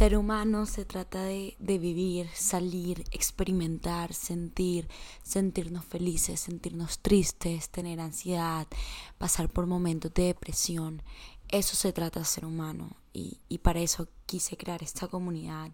Ser 0.00 0.16
humano 0.16 0.64
se 0.64 0.86
trata 0.86 1.24
de, 1.24 1.56
vivir, 1.58 2.26
salir, 2.32 3.04
experimentar, 3.10 4.14
sentir, 4.14 4.88
sentirnos 5.22 5.84
felices, 5.84 6.40
sentirnos 6.40 7.00
tristes, 7.00 7.68
tener 7.68 8.00
ansiedad, 8.00 8.66
pasar 9.18 9.50
por 9.50 9.66
momentos 9.66 10.14
de 10.14 10.22
depresión. 10.22 11.02
Eso 11.50 11.76
se 11.76 11.92
trata 11.92 12.20
de 12.20 12.24
ser 12.24 12.46
humano 12.46 12.96
y, 13.12 13.40
y 13.50 13.58
para 13.58 13.80
eso 13.80 14.08
quise 14.24 14.56
crear 14.56 14.82
esta 14.82 15.06
comunidad, 15.06 15.72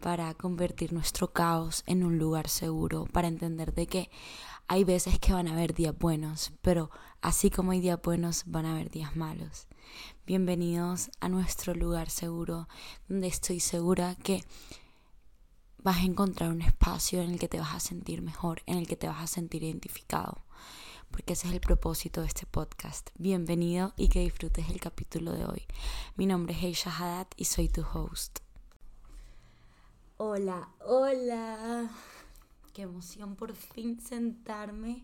para 0.00 0.34
convertir 0.34 0.92
nuestro 0.92 1.32
caos 1.32 1.84
en 1.86 2.02
un 2.02 2.18
lugar 2.18 2.48
seguro, 2.48 3.04
para 3.12 3.28
entender 3.28 3.72
de 3.74 3.86
que 3.86 4.10
hay 4.66 4.82
veces 4.82 5.20
que 5.20 5.34
van 5.34 5.46
a 5.46 5.52
haber 5.52 5.72
días 5.72 5.96
buenos, 5.96 6.52
pero 6.62 6.90
así 7.20 7.48
como 7.48 7.70
hay 7.70 7.80
días 7.80 8.02
buenos, 8.02 8.42
van 8.46 8.66
a 8.66 8.72
haber 8.72 8.90
días 8.90 9.14
malos. 9.14 9.68
Bienvenidos 10.26 11.10
a 11.20 11.28
nuestro 11.28 11.74
lugar 11.74 12.10
seguro, 12.10 12.68
donde 13.08 13.26
estoy 13.26 13.60
segura 13.60 14.14
que 14.16 14.44
vas 15.78 15.98
a 15.98 16.04
encontrar 16.04 16.50
un 16.50 16.62
espacio 16.62 17.22
en 17.22 17.30
el 17.32 17.38
que 17.38 17.48
te 17.48 17.58
vas 17.58 17.74
a 17.74 17.80
sentir 17.80 18.22
mejor, 18.22 18.62
en 18.66 18.78
el 18.78 18.86
que 18.86 18.96
te 18.96 19.08
vas 19.08 19.22
a 19.22 19.26
sentir 19.26 19.64
identificado, 19.64 20.44
porque 21.10 21.32
ese 21.32 21.48
es 21.48 21.54
el 21.54 21.60
propósito 21.60 22.20
de 22.20 22.28
este 22.28 22.46
podcast. 22.46 23.10
Bienvenido 23.18 23.92
y 23.96 24.08
que 24.08 24.20
disfrutes 24.20 24.68
el 24.70 24.80
capítulo 24.80 25.32
de 25.32 25.44
hoy. 25.44 25.66
Mi 26.16 26.26
nombre 26.26 26.54
es 26.54 26.62
Heisha 26.62 26.96
Haddad 26.96 27.26
y 27.36 27.46
soy 27.46 27.68
tu 27.68 27.82
host. 27.82 28.38
Hola, 30.18 30.68
hola. 30.86 31.90
Qué 32.72 32.82
emoción 32.82 33.34
por 33.34 33.54
fin 33.54 34.00
sentarme 34.00 35.02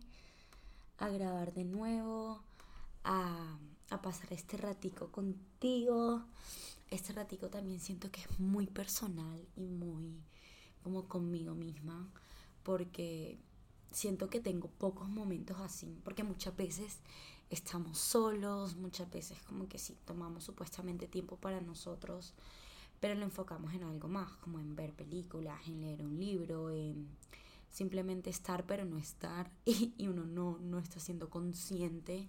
a 0.98 1.08
grabar 1.08 1.52
de 1.52 1.64
nuevo, 1.64 2.40
a 3.04 3.58
a 3.90 4.02
pasar 4.02 4.32
este 4.32 4.56
ratico 4.56 5.10
contigo. 5.10 6.24
Este 6.90 7.12
ratico 7.12 7.48
también 7.48 7.80
siento 7.80 8.10
que 8.10 8.20
es 8.20 8.40
muy 8.40 8.66
personal 8.66 9.46
y 9.56 9.66
muy 9.66 10.22
como 10.82 11.06
conmigo 11.08 11.54
misma, 11.54 12.08
porque 12.62 13.38
siento 13.90 14.30
que 14.30 14.40
tengo 14.40 14.68
pocos 14.68 15.08
momentos 15.08 15.58
así, 15.60 16.00
porque 16.04 16.22
muchas 16.22 16.56
veces 16.56 16.98
estamos 17.50 17.98
solos, 17.98 18.76
muchas 18.76 19.10
veces 19.10 19.42
como 19.42 19.68
que 19.68 19.78
sí, 19.78 19.96
tomamos 20.04 20.44
supuestamente 20.44 21.06
tiempo 21.06 21.36
para 21.36 21.60
nosotros, 21.60 22.34
pero 23.00 23.14
lo 23.14 23.24
enfocamos 23.24 23.74
en 23.74 23.84
algo 23.84 24.08
más, 24.08 24.30
como 24.38 24.60
en 24.60 24.76
ver 24.76 24.92
películas, 24.92 25.60
en 25.66 25.80
leer 25.80 26.04
un 26.04 26.18
libro, 26.18 26.70
en 26.70 27.08
simplemente 27.70 28.30
estar 28.30 28.66
pero 28.66 28.84
no 28.84 28.98
estar 28.98 29.50
y, 29.64 30.08
uno 30.08 30.24
no, 30.24 30.58
no 30.58 30.78
está 30.78 31.00
siendo 31.00 31.28
consciente 31.28 32.28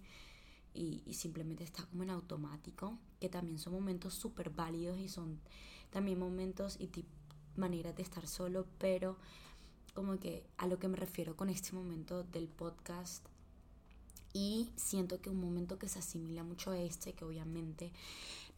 y, 0.74 1.02
simplemente 1.14 1.64
está 1.64 1.86
como 1.86 2.04
en 2.04 2.12
automático, 2.12 2.98
que 3.20 3.30
también 3.30 3.60
son 3.60 3.74
momentos 3.74 4.14
súper 4.14 4.50
válidos 4.50 5.00
y 5.00 5.10
son 5.10 5.40
también 5.90 6.20
momentos 6.20 6.78
y 6.80 6.90
maneras 7.56 7.96
de 7.96 8.04
estar 8.04 8.28
solo, 8.28 8.66
pero 8.78 9.18
como 9.94 10.20
que 10.20 10.46
a 10.58 10.68
lo 10.68 10.80
que 10.80 10.88
me 10.88 10.98
refiero 10.98 11.36
con 11.36 11.50
este 11.50 11.74
momento 11.74 12.24
del 12.24 12.48
podcast 12.48 13.26
y 14.34 14.70
siento 14.76 15.20
que 15.22 15.30
un 15.30 15.42
momento 15.42 15.80
que 15.80 15.90
se 15.90 16.00
asimila 16.00 16.44
mucho 16.44 16.72
a 16.72 16.80
este, 16.80 17.14
que 17.14 17.26
obviamente 17.26 17.92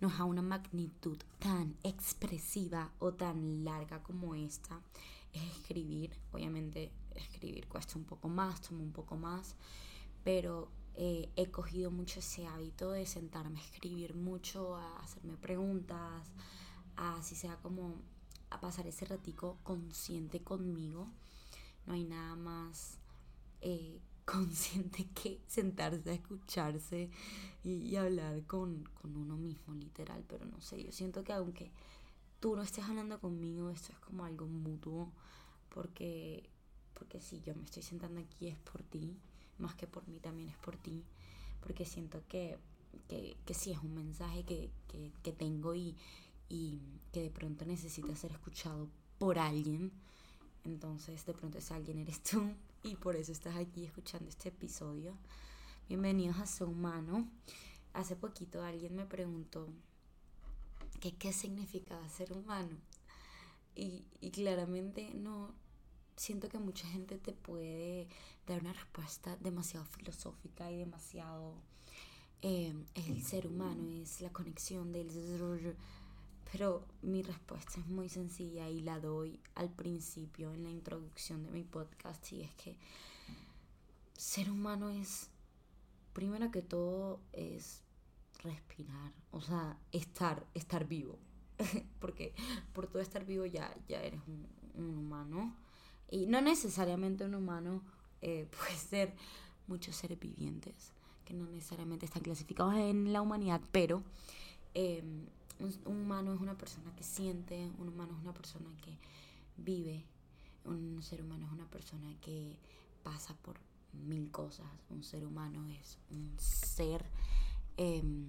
no 0.01 0.09
es 0.09 0.19
a 0.19 0.25
una 0.25 0.41
magnitud 0.41 1.17
tan 1.39 1.75
expresiva 1.83 2.91
o 2.99 3.13
tan 3.13 3.63
larga 3.63 4.03
como 4.03 4.35
esta, 4.35 4.81
es 5.33 5.43
escribir. 5.57 6.11
Obviamente 6.33 6.91
escribir 7.15 7.67
cuesta 7.67 7.97
un 7.97 8.03
poco 8.03 8.27
más, 8.27 8.61
toma 8.61 8.81
un 8.81 8.91
poco 8.91 9.15
más, 9.15 9.55
pero 10.23 10.69
eh, 10.95 11.29
he 11.35 11.49
cogido 11.49 11.89
mucho 11.89 12.19
ese 12.19 12.45
hábito 12.45 12.91
de 12.91 13.05
sentarme 13.05 13.59
a 13.59 13.63
escribir 13.63 14.13
mucho, 14.13 14.75
a 14.75 14.99
hacerme 14.99 15.37
preguntas, 15.37 16.29
a 16.97 17.15
así 17.15 17.35
sea 17.35 17.55
como 17.57 17.95
a 18.49 18.59
pasar 18.59 18.87
ese 18.87 19.05
ratico 19.05 19.57
consciente 19.63 20.41
conmigo. 20.41 21.07
No 21.85 21.93
hay 21.93 22.03
nada 22.03 22.35
más 22.35 22.99
eh, 23.61 24.01
consciente 24.25 25.07
que 25.13 25.41
sentarse 25.47 26.09
a 26.09 26.13
escucharse 26.13 27.09
y, 27.63 27.95
hablar 27.95 28.43
con, 28.45 28.83
con, 29.01 29.15
uno 29.15 29.37
mismo, 29.37 29.73
literal. 29.73 30.23
Pero 30.27 30.45
no 30.45 30.59
sé, 30.61 30.83
yo 30.83 30.91
siento 30.91 31.23
que 31.23 31.33
aunque 31.33 31.71
tú 32.39 32.55
no 32.55 32.63
estés 32.63 32.85
hablando 32.85 33.19
conmigo, 33.19 33.69
esto 33.69 33.93
es 33.93 33.99
como 33.99 34.25
algo 34.25 34.45
mutuo, 34.47 35.11
porque, 35.69 36.49
porque 36.93 37.21
si 37.21 37.41
yo 37.41 37.55
me 37.55 37.63
estoy 37.63 37.83
sentando 37.83 38.19
aquí 38.19 38.47
es 38.47 38.57
por 38.57 38.83
ti 38.83 39.17
más 39.61 39.75
que 39.75 39.87
por 39.87 40.07
mí, 40.07 40.19
también 40.19 40.49
es 40.49 40.57
por 40.57 40.75
ti, 40.77 41.03
porque 41.61 41.85
siento 41.85 42.21
que, 42.27 42.57
que, 43.07 43.37
que 43.45 43.53
sí 43.53 43.71
es 43.71 43.79
un 43.79 43.93
mensaje 43.93 44.43
que, 44.43 44.69
que, 44.87 45.11
que 45.23 45.31
tengo 45.31 45.75
y, 45.75 45.95
y 46.49 46.81
que 47.11 47.21
de 47.21 47.29
pronto 47.29 47.65
necesita 47.65 48.15
ser 48.15 48.31
escuchado 48.31 48.89
por 49.17 49.39
alguien. 49.39 49.91
Entonces, 50.63 51.25
de 51.25 51.33
pronto 51.33 51.57
ese 51.57 51.73
alguien 51.73 51.99
eres 51.99 52.21
tú 52.21 52.53
y 52.83 52.95
por 52.95 53.15
eso 53.15 53.31
estás 53.31 53.55
aquí 53.55 53.85
escuchando 53.85 54.29
este 54.29 54.49
episodio. 54.49 55.15
Bienvenidos 55.87 56.37
a 56.39 56.45
Ser 56.45 56.67
Humano. 56.67 57.27
Hace 57.93 58.15
poquito 58.15 58.63
alguien 58.63 58.95
me 58.95 59.05
preguntó 59.05 59.67
que 60.99 61.13
qué 61.13 61.33
significa 61.33 62.07
ser 62.09 62.33
humano. 62.33 62.77
Y, 63.75 64.05
y 64.19 64.31
claramente 64.31 65.13
no, 65.13 65.53
siento 66.15 66.49
que 66.49 66.59
mucha 66.59 66.87
gente 66.87 67.17
te 67.17 67.33
puede 67.33 68.07
dar 68.47 68.61
una 68.61 68.73
respuesta 68.73 69.37
demasiado 69.37 69.85
filosófica 69.85 70.71
y 70.71 70.77
demasiado... 70.77 71.55
Eh, 72.43 72.73
el 72.95 73.23
ser 73.23 73.45
humano, 73.45 73.87
es 74.01 74.21
la 74.21 74.31
conexión 74.31 74.91
del... 74.91 75.75
Pero 76.51 76.85
mi 77.01 77.21
respuesta 77.21 77.79
es 77.79 77.87
muy 77.87 78.09
sencilla 78.09 78.67
y 78.69 78.81
la 78.81 78.99
doy 78.99 79.39
al 79.55 79.69
principio 79.69 80.51
en 80.53 80.63
la 80.63 80.69
introducción 80.69 81.43
de 81.43 81.51
mi 81.51 81.63
podcast 81.63 82.29
y 82.33 82.41
es 82.41 82.53
que 82.55 82.77
ser 84.17 84.51
humano 84.51 84.89
es, 84.89 85.29
primero 86.13 86.51
que 86.51 86.61
todo, 86.61 87.21
es 87.31 87.81
respirar, 88.43 89.13
o 89.31 89.41
sea, 89.41 89.77
estar, 89.91 90.45
estar 90.53 90.87
vivo. 90.87 91.17
Porque 91.99 92.33
por 92.73 92.87
todo 92.87 93.01
estar 93.01 93.25
vivo 93.25 93.45
ya, 93.45 93.73
ya 93.87 94.01
eres 94.03 94.21
un, 94.27 94.47
un 94.75 94.97
humano. 94.97 95.55
Y 96.11 96.25
no 96.25 96.41
necesariamente 96.41 97.25
un 97.25 97.33
humano 97.33 97.81
eh, 98.21 98.47
puede 98.57 98.77
ser 98.77 99.13
muchos 99.67 99.95
seres 99.95 100.19
vivientes 100.19 100.91
que 101.25 101.33
no 101.33 101.45
necesariamente 101.45 102.05
están 102.05 102.21
clasificados 102.21 102.75
en 102.75 103.13
la 103.13 103.21
humanidad, 103.21 103.61
pero 103.71 104.03
em, 104.73 105.25
un, 105.59 105.73
humano 105.85 106.33
es 106.33 106.41
una 106.41 106.57
persona 106.57 106.93
que 106.95 107.03
siente, 107.03 107.71
un 107.77 107.87
humano 107.87 108.13
es 108.13 108.21
una 108.21 108.33
persona 108.33 108.69
que 108.83 108.97
vive, 109.57 110.03
un 110.65 111.01
ser 111.01 111.21
humano 111.21 111.45
es 111.45 111.53
una 111.53 111.67
persona 111.67 112.13
que 112.21 112.57
pasa 113.03 113.33
por 113.35 113.57
mil 113.93 114.29
cosas, 114.31 114.65
un 114.89 115.03
ser 115.03 115.25
humano 115.25 115.67
es 115.69 115.97
un 116.09 116.33
ser 116.37 117.05
em, 117.77 118.25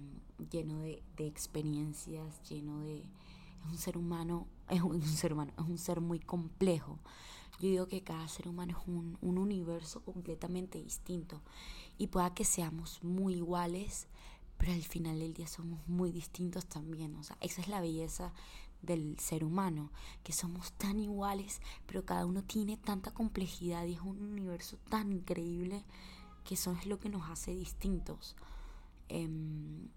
lleno 0.51 0.79
de, 0.79 1.03
de, 1.17 1.27
experiencias, 1.27 2.41
lleno 2.49 2.79
de... 2.81 2.99
Es 2.99 3.71
un 3.71 3.77
ser 3.77 3.97
humano, 3.97 4.47
es 4.69 4.81
un 4.81 5.01
ser 5.01 5.33
humano, 5.33 5.51
es 5.57 5.65
un 5.65 5.77
ser 5.77 5.99
muy 5.99 6.19
complejo 6.19 6.99
yo 7.59 7.69
digo 7.69 7.87
que 7.87 8.03
cada 8.03 8.27
ser 8.27 8.47
humano 8.47 8.77
es 8.77 8.87
un, 8.87 9.17
un 9.21 9.37
universo 9.37 10.01
completamente 10.01 10.81
distinto 10.81 11.41
y 11.97 12.07
pueda 12.07 12.33
que 12.33 12.45
seamos 12.45 13.03
muy 13.03 13.35
iguales, 13.35 14.07
pero 14.57 14.73
al 14.73 14.83
final 14.83 15.19
del 15.19 15.33
día 15.33 15.47
somos 15.47 15.87
muy 15.87 16.11
distintos 16.11 16.65
también. 16.65 17.15
O 17.15 17.23
sea, 17.23 17.37
esa 17.41 17.61
es 17.61 17.67
la 17.67 17.81
belleza 17.81 18.33
del 18.81 19.17
ser 19.19 19.43
humano, 19.43 19.91
que 20.23 20.33
somos 20.33 20.73
tan 20.73 20.99
iguales, 20.99 21.61
pero 21.85 22.05
cada 22.05 22.25
uno 22.25 22.43
tiene 22.43 22.77
tanta 22.77 23.11
complejidad 23.11 23.85
y 23.85 23.93
es 23.93 24.01
un 24.01 24.21
universo 24.21 24.77
tan 24.89 25.11
increíble 25.11 25.83
que 26.43 26.55
eso 26.55 26.73
es 26.73 26.85
lo 26.85 26.99
que 26.99 27.09
nos 27.09 27.29
hace 27.29 27.51
distintos. 27.51 28.35
Em, 29.07 29.87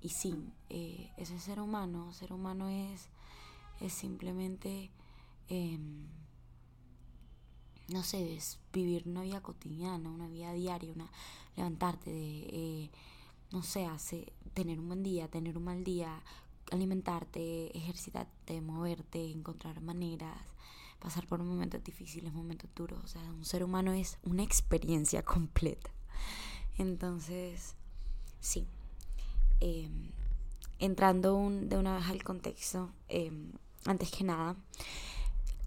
y 0.00 0.08
sí, 0.08 0.34
eh, 0.70 1.12
ese 1.18 1.38
ser 1.38 1.60
humano, 1.60 2.12
ser 2.12 2.32
humano 2.32 2.68
es, 2.68 3.08
es 3.80 3.92
simplemente... 3.92 4.90
Em, 5.48 6.19
no 7.92 8.02
sé, 8.02 8.34
es 8.34 8.58
vivir 8.72 9.02
una 9.06 9.22
vida 9.22 9.40
cotidiana, 9.40 10.10
una 10.10 10.28
vida 10.28 10.52
diaria, 10.52 10.92
una 10.92 11.10
levantarte 11.56 12.10
de, 12.10 12.46
eh, 12.50 12.90
no 13.52 13.62
sé, 13.62 13.86
hace, 13.86 14.32
tener 14.54 14.78
un 14.78 14.88
buen 14.88 15.02
día, 15.02 15.28
tener 15.28 15.56
un 15.56 15.64
mal 15.64 15.84
día, 15.84 16.22
alimentarte, 16.70 17.76
ejercitarte, 17.76 18.60
moverte, 18.60 19.30
encontrar 19.30 19.80
maneras, 19.80 20.38
pasar 21.00 21.26
por 21.26 21.42
momentos 21.42 21.82
difíciles, 21.82 22.32
momentos 22.32 22.70
duros. 22.74 23.02
O 23.02 23.08
sea, 23.08 23.22
un 23.22 23.44
ser 23.44 23.64
humano 23.64 23.92
es 23.92 24.18
una 24.22 24.42
experiencia 24.42 25.22
completa. 25.24 25.90
Entonces, 26.78 27.74
sí. 28.40 28.66
Em, 29.60 30.10
entrando 30.78 31.50
de 31.50 31.76
una 31.76 31.96
vez 31.96 32.06
al 32.06 32.22
contexto, 32.22 32.90
em, 33.08 33.52
antes 33.84 34.10
que 34.10 34.24
nada, 34.24 34.56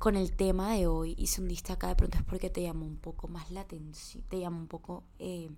con 0.03 0.17
el 0.17 0.33
tema 0.35 0.73
de 0.73 0.85
hoy 0.85 1.15
hice 1.17 1.39
un 1.39 1.47
lista 1.47 1.71
acá 1.71 1.87
de 1.87 1.95
pronto 1.95 2.17
es 2.17 2.25
porque 2.25 2.49
te 2.49 2.61
llamó 2.61 2.85
un 2.85 2.97
poco 2.97 3.29
más 3.29 3.49
la 3.51 3.61
atención, 3.61 4.21
te 4.27 4.37
llamó 4.37 4.59
un 4.59 4.67
poco 4.67 5.05
eh, 5.17 5.49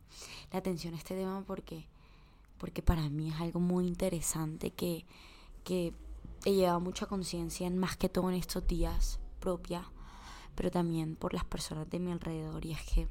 la 0.52 0.60
atención 0.60 0.94
este 0.94 1.16
tema 1.16 1.44
porque, 1.48 1.88
porque 2.60 2.84
para 2.84 3.10
mí 3.10 3.30
es 3.30 3.42
algo 3.42 3.60
muy 3.60 3.88
interesante 3.88 4.70
que, 4.70 5.04
que 5.64 5.96
he 6.46 6.54
llevado 6.54 6.80
mucha 6.80 7.08
conciencia 7.08 7.66
en 7.66 7.80
más 7.80 7.98
que 7.98 8.08
todo 8.08 8.30
en 8.30 8.36
estos 8.36 8.68
días 8.68 9.20
propia, 9.40 9.84
pero 10.54 10.70
también 10.70 11.16
por 11.16 11.34
las 11.34 11.46
personas 11.46 11.90
de 11.90 11.98
mi 11.98 12.12
alrededor 12.12 12.64
y 12.68 12.74
es 12.74 12.84
que 12.84 13.08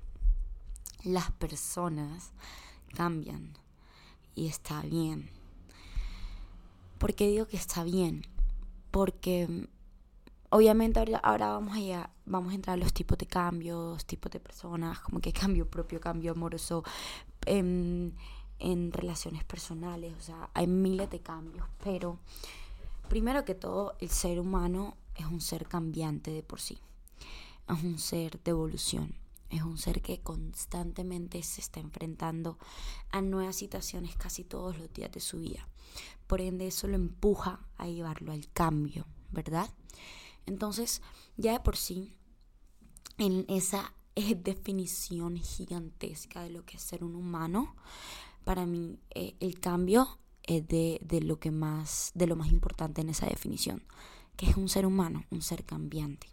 las 1.02 1.32
personas 1.32 2.30
cambian 2.94 3.58
y 4.36 4.46
está 4.46 4.82
bien. 4.82 5.28
¿Por 6.98 7.12
qué 7.16 7.26
digo 7.26 7.48
que 7.48 7.56
está 7.56 7.82
bien? 7.82 8.24
Porque 8.92 9.66
obviamente 10.54 11.00
ahora, 11.24 11.48
vamos, 11.48 11.76
a 11.76 12.10
vamos 12.26 12.52
a 12.52 12.54
entrar 12.54 12.74
a 12.74 12.76
los 12.76 12.92
tipos 12.92 13.18
de 13.18 13.26
cambios, 13.26 14.06
tipos 14.06 14.30
de 14.30 14.38
personas, 14.38 15.00
como 15.00 15.20
que 15.20 15.32
cambio 15.32 15.68
propio, 15.68 16.00
cambio 16.00 16.30
amoroso, 16.30 16.84
en, 17.44 18.14
en 18.60 18.92
relaciones 18.92 19.42
personales, 19.42 20.14
o 20.16 20.22
sea, 20.22 20.50
hay 20.54 20.68
miles 20.68 21.10
de 21.10 21.18
cambios, 21.18 21.66
pero 21.82 22.20
primero 23.08 23.44
que 23.44 23.56
todo, 23.56 23.96
el 23.98 24.10
ser 24.10 24.38
humano 24.38 24.96
es 25.16 25.26
un 25.26 25.40
ser 25.40 25.66
cambiante 25.66 26.30
de 26.30 26.44
por 26.44 26.60
sí, 26.60 26.78
es 27.68 27.82
un 27.82 27.98
ser 27.98 28.40
de 28.44 28.52
evolución, 28.52 29.12
es 29.50 29.62
un 29.62 29.76
ser 29.76 30.02
que 30.02 30.20
constantemente 30.20 31.42
se 31.42 31.62
está 31.62 31.80
enfrentando 31.80 32.58
a 33.10 33.20
nuevas 33.22 33.56
situaciones 33.56 34.14
casi 34.14 34.44
todos 34.44 34.78
los 34.78 34.92
días 34.92 35.10
de 35.10 35.20
su 35.20 35.40
vida. 35.40 35.66
Por 36.28 36.40
ende, 36.40 36.68
eso 36.68 36.86
lo 36.86 36.94
empuja 36.94 37.58
a 37.76 37.88
llevarlo 37.88 38.30
al 38.30 38.48
cambio, 38.52 39.04
¿verdad? 39.32 39.68
Entonces, 40.46 41.02
ya 41.36 41.52
de 41.52 41.60
por 41.60 41.76
sí, 41.76 42.16
en 43.18 43.44
esa 43.48 43.94
definición 44.14 45.36
gigantesca 45.36 46.42
de 46.42 46.50
lo 46.50 46.64
que 46.64 46.76
es 46.76 46.82
ser 46.82 47.04
un 47.04 47.16
humano, 47.16 47.74
para 48.44 48.66
mí 48.66 48.98
eh, 49.14 49.34
el 49.40 49.58
cambio 49.58 50.18
es 50.42 50.66
de, 50.68 51.00
de, 51.02 51.20
lo 51.20 51.38
que 51.38 51.50
más, 51.50 52.12
de 52.14 52.26
lo 52.26 52.36
más 52.36 52.52
importante 52.52 53.00
en 53.00 53.08
esa 53.08 53.26
definición, 53.26 53.82
que 54.36 54.46
es 54.46 54.56
un 54.56 54.68
ser 54.68 54.84
humano, 54.84 55.24
un 55.30 55.42
ser 55.42 55.64
cambiante. 55.64 56.28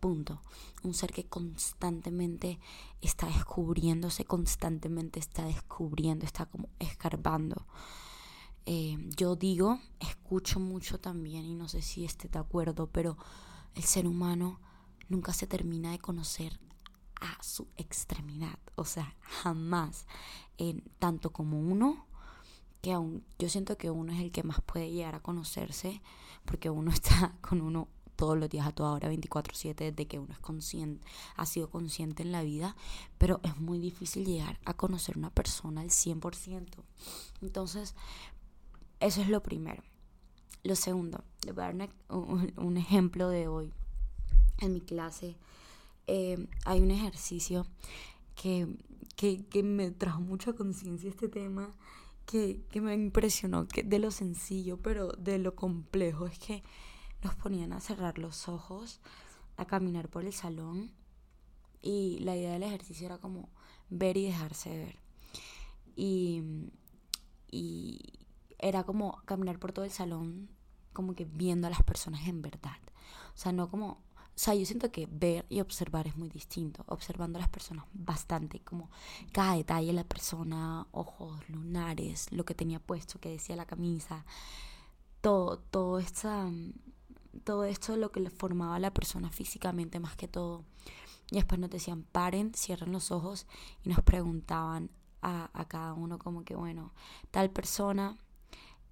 Punto. 0.00 0.40
Un 0.84 0.94
ser 0.94 1.12
que 1.12 1.24
constantemente 1.24 2.60
está 3.00 3.26
descubriéndose, 3.26 4.24
constantemente 4.24 5.18
está 5.18 5.44
descubriendo, 5.44 6.24
está 6.24 6.46
como 6.46 6.68
escarbando. 6.78 7.66
Eh, 8.70 8.98
yo 9.16 9.34
digo, 9.34 9.80
escucho 9.98 10.60
mucho 10.60 11.00
también, 11.00 11.46
y 11.46 11.54
no 11.54 11.68
sé 11.68 11.80
si 11.80 12.04
esté 12.04 12.28
de 12.28 12.38
acuerdo, 12.38 12.86
pero 12.86 13.16
el 13.74 13.82
ser 13.82 14.06
humano 14.06 14.60
nunca 15.08 15.32
se 15.32 15.46
termina 15.46 15.90
de 15.90 15.98
conocer 15.98 16.60
a 17.18 17.42
su 17.42 17.66
extremidad. 17.78 18.58
O 18.74 18.84
sea, 18.84 19.16
jamás. 19.22 20.04
tanto 20.98 21.30
como 21.32 21.58
uno, 21.58 22.04
que 22.82 22.92
aún 22.92 23.24
yo 23.38 23.48
siento 23.48 23.78
que 23.78 23.88
uno 23.90 24.12
es 24.12 24.20
el 24.20 24.32
que 24.32 24.42
más 24.42 24.60
puede 24.60 24.90
llegar 24.90 25.14
a 25.14 25.22
conocerse, 25.22 26.02
porque 26.44 26.68
uno 26.68 26.90
está 26.92 27.38
con 27.40 27.62
uno 27.62 27.88
todos 28.16 28.36
los 28.36 28.50
días 28.50 28.66
a 28.66 28.72
toda 28.72 28.92
hora 28.92 29.08
24/7 29.10 29.94
de 29.94 30.06
que 30.06 30.18
uno 30.18 30.34
es 30.34 30.40
consciente, 30.40 31.06
ha 31.36 31.46
sido 31.46 31.70
consciente 31.70 32.22
en 32.22 32.32
la 32.32 32.42
vida, 32.42 32.76
pero 33.16 33.40
es 33.44 33.56
muy 33.56 33.78
difícil 33.78 34.26
llegar 34.26 34.58
a 34.66 34.74
conocer 34.74 35.16
una 35.16 35.30
persona 35.30 35.80
al 35.80 35.90
100%. 35.90 36.84
Entonces, 37.40 37.94
eso 39.00 39.22
es 39.22 39.28
lo 39.28 39.42
primero. 39.42 39.82
Lo 40.64 40.74
segundo, 40.74 41.24
le 41.44 41.52
voy 41.52 41.64
a 41.64 41.72
dar 41.72 41.90
un, 42.08 42.76
ejemplo 42.76 43.28
de 43.28 43.48
hoy. 43.48 43.72
En 44.60 44.72
mi 44.72 44.80
clase 44.80 45.36
eh, 46.06 46.48
hay 46.64 46.80
un 46.80 46.90
ejercicio 46.90 47.66
que, 48.34 48.66
me 49.62 49.90
trajo 49.90 50.20
mucha 50.20 50.52
conciencia 50.52 51.08
este 51.10 51.28
tema, 51.28 51.74
que, 52.26 52.60
me 52.80 52.94
impresionó 52.94 53.68
que 53.68 53.82
de 53.82 53.98
lo 53.98 54.10
sencillo, 54.10 54.78
pero 54.78 55.12
de 55.12 55.38
lo 55.38 55.54
complejo. 55.54 56.26
Es 56.26 56.38
que 56.38 56.62
nos 57.22 57.34
ponían 57.36 57.72
a 57.72 57.80
cerrar 57.80 58.18
los 58.18 58.48
ojos, 58.48 59.00
a 59.56 59.64
caminar 59.64 60.08
por 60.08 60.24
el 60.24 60.32
salón 60.32 60.90
y 61.82 62.18
la 62.20 62.36
idea 62.36 62.52
del 62.52 62.62
ejercicio 62.62 63.06
era 63.06 63.18
como 63.18 63.48
ver 63.90 64.16
y 64.16 64.26
dejarse 64.26 64.76
ver. 64.76 64.96
Y, 65.96 66.42
y, 67.50 68.00
era 68.58 68.84
como 68.84 69.22
caminar 69.24 69.58
por 69.58 69.72
todo 69.72 69.84
el 69.84 69.90
salón, 69.90 70.48
como 70.92 71.14
que 71.14 71.24
viendo 71.24 71.66
a 71.66 71.70
las 71.70 71.82
personas 71.82 72.26
en 72.26 72.42
verdad. 72.42 72.78
O 73.34 73.38
sea, 73.38 73.52
no 73.52 73.70
como... 73.70 74.06
O 74.34 74.40
sea, 74.40 74.54
yo 74.54 74.64
siento 74.66 74.92
que 74.92 75.08
ver 75.10 75.46
y 75.48 75.60
observar 75.60 76.06
es 76.06 76.16
muy 76.16 76.28
distinto. 76.28 76.84
Observando 76.86 77.38
a 77.38 77.40
las 77.40 77.50
personas 77.50 77.86
bastante, 77.92 78.60
como 78.60 78.88
cada 79.32 79.54
detalle 79.54 79.88
de 79.88 79.92
la 79.94 80.04
persona, 80.04 80.86
ojos, 80.92 81.48
lunares, 81.48 82.30
lo 82.30 82.44
que 82.44 82.54
tenía 82.54 82.78
puesto, 82.78 83.18
que 83.18 83.30
decía 83.30 83.56
la 83.56 83.66
camisa, 83.66 84.24
todo, 85.20 85.58
todo 85.58 85.98
esta, 85.98 86.48
todo 87.42 87.64
esto 87.64 87.96
lo 87.96 88.12
que 88.12 88.20
le 88.20 88.30
formaba 88.30 88.76
a 88.76 88.80
la 88.80 88.94
persona 88.94 89.30
físicamente 89.30 89.98
más 89.98 90.16
que 90.16 90.28
todo. 90.28 90.64
Y 91.32 91.36
después 91.36 91.60
nos 91.60 91.70
decían, 91.70 92.04
paren, 92.04 92.52
cierren 92.54 92.92
los 92.92 93.10
ojos 93.10 93.46
y 93.84 93.88
nos 93.88 94.02
preguntaban 94.02 94.90
a, 95.20 95.50
a 95.52 95.66
cada 95.66 95.94
uno 95.94 96.18
como 96.18 96.44
que, 96.44 96.54
bueno, 96.54 96.92
tal 97.32 97.50
persona 97.50 98.16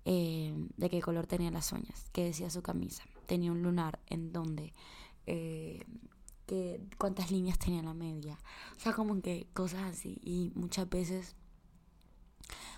eh, 0.09 0.55
de 0.77 0.89
qué 0.89 1.03
color 1.03 1.27
tenía 1.27 1.51
las 1.51 1.73
uñas, 1.73 2.11
qué 2.13 2.23
decía 2.23 2.49
su 2.49 2.63
camisa, 2.63 3.03
tenía 3.27 3.51
un 3.51 3.63
lunar 3.63 3.99
en 4.07 4.33
donde, 4.33 4.73
eh, 5.27 5.85
que, 6.47 6.81
cuántas 6.97 7.33
líneas 7.33 7.59
tenía 7.59 7.83
la 7.83 7.93
media, 7.93 8.39
o 8.77 8.81
sea, 8.81 8.93
como 8.93 9.21
que 9.21 9.49
cosas 9.53 9.83
así. 9.83 10.21
Y 10.23 10.53
muchas 10.55 10.89
veces, 10.89 11.35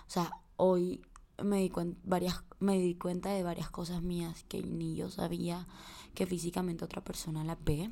o 0.07 0.11
sea, 0.11 0.33
hoy 0.57 1.03
me 1.45 1.59
di, 1.59 1.71
varias, 2.03 2.43
me 2.61 2.79
di 2.79 2.95
cuenta 2.95 3.29
de 3.29 3.43
varias 3.43 3.69
cosas 3.69 4.03
mías 4.03 4.45
que 4.49 4.63
ni 4.63 4.97
yo 4.97 5.11
sabía 5.11 5.67
que 6.15 6.25
físicamente 6.25 6.87
otra 6.87 7.05
persona 7.05 7.45
las 7.45 7.63
ve 7.63 7.91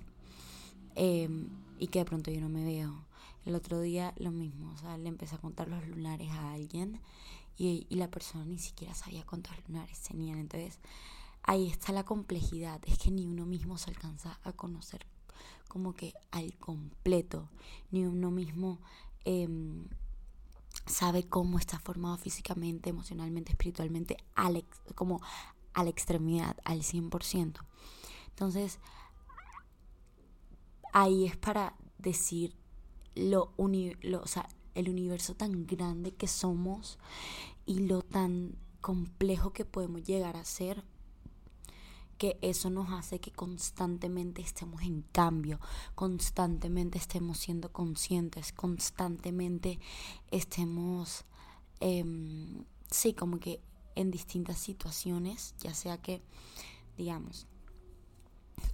em, 0.94 1.50
y 1.78 1.88
que 1.88 1.98
de 1.98 2.04
pronto 2.06 2.30
yo 2.30 2.40
no 2.40 2.48
me 2.48 2.64
veo. 2.64 3.04
El 3.44 3.54
otro 3.54 3.82
día 3.82 4.14
lo 4.16 4.30
mismo, 4.30 4.72
o 4.72 4.78
sea, 4.78 4.96
le 4.96 5.10
empecé 5.10 5.34
a 5.34 5.40
contar 5.40 5.68
los 5.68 5.86
lunares 5.86 6.30
a 6.30 6.54
alguien 6.54 7.02
y, 7.56 7.86
la 7.90 8.10
persona 8.10 8.44
ni 8.44 8.58
siquiera 8.58 8.94
sabía 8.94 9.24
cuántos 9.24 9.54
lunares 9.66 10.00
tenían. 10.00 10.38
Entonces 10.38 10.78
ahí 11.42 11.68
está 11.68 11.92
la 11.92 12.04
complejidad, 12.04 12.80
es 12.86 12.98
que 12.98 13.10
ni 13.10 13.26
uno 13.26 13.46
mismo 13.46 13.78
se 13.78 13.90
alcanza 13.90 14.38
a 14.42 14.52
conocer 14.52 15.06
como 15.68 15.94
que 15.94 16.14
al 16.30 16.56
completo, 16.58 17.50
ni 17.90 18.04
uno 18.06 18.30
mismo 18.30 18.80
em, 19.24 19.86
sabe 20.86 21.24
cómo 21.24 21.58
está 21.58 21.78
formado 21.78 22.16
físicamente, 22.16 22.90
emocionalmente, 22.90 23.52
espiritualmente, 23.52 24.16
al 24.34 24.64
como 24.94 25.20
a 25.74 25.84
la 25.84 25.90
extremidad, 25.90 26.56
al 26.64 26.80
100%. 26.80 27.60
Entonces, 28.28 28.78
ahí 30.92 31.26
es 31.26 31.36
para 31.36 31.74
decir 31.98 32.54
lo, 33.14 33.52
lo 34.02 34.22
o 34.22 34.26
sea, 34.26 34.48
el 34.74 34.88
universo 34.88 35.34
tan 35.34 35.66
grande 35.66 36.12
que 36.14 36.28
somos 36.28 36.98
y 37.66 37.80
lo 37.80 38.02
tan 38.02 38.56
complejo 38.80 39.52
que 39.52 39.64
podemos 39.64 40.04
llegar 40.04 40.36
a 40.36 40.44
ser, 40.44 40.84
que 42.18 42.38
eso 42.40 42.70
nos 42.70 42.90
hace 42.92 43.20
que 43.20 43.32
constantemente 43.32 44.40
estemos 44.40 44.82
en 44.82 45.02
cambio, 45.02 45.60
constantemente 45.94 46.96
estemos 46.96 47.38
siendo 47.38 47.72
conscientes, 47.72 48.52
constantemente 48.52 49.78
estemos, 50.30 51.24
em, 51.80 52.64
sí, 52.90 53.12
como 53.12 53.38
que 53.38 53.60
en 53.96 54.10
distintas 54.10 54.58
situaciones, 54.58 55.54
ya 55.58 55.74
sea 55.74 56.00
que, 56.00 56.22
digamos, 56.96 57.46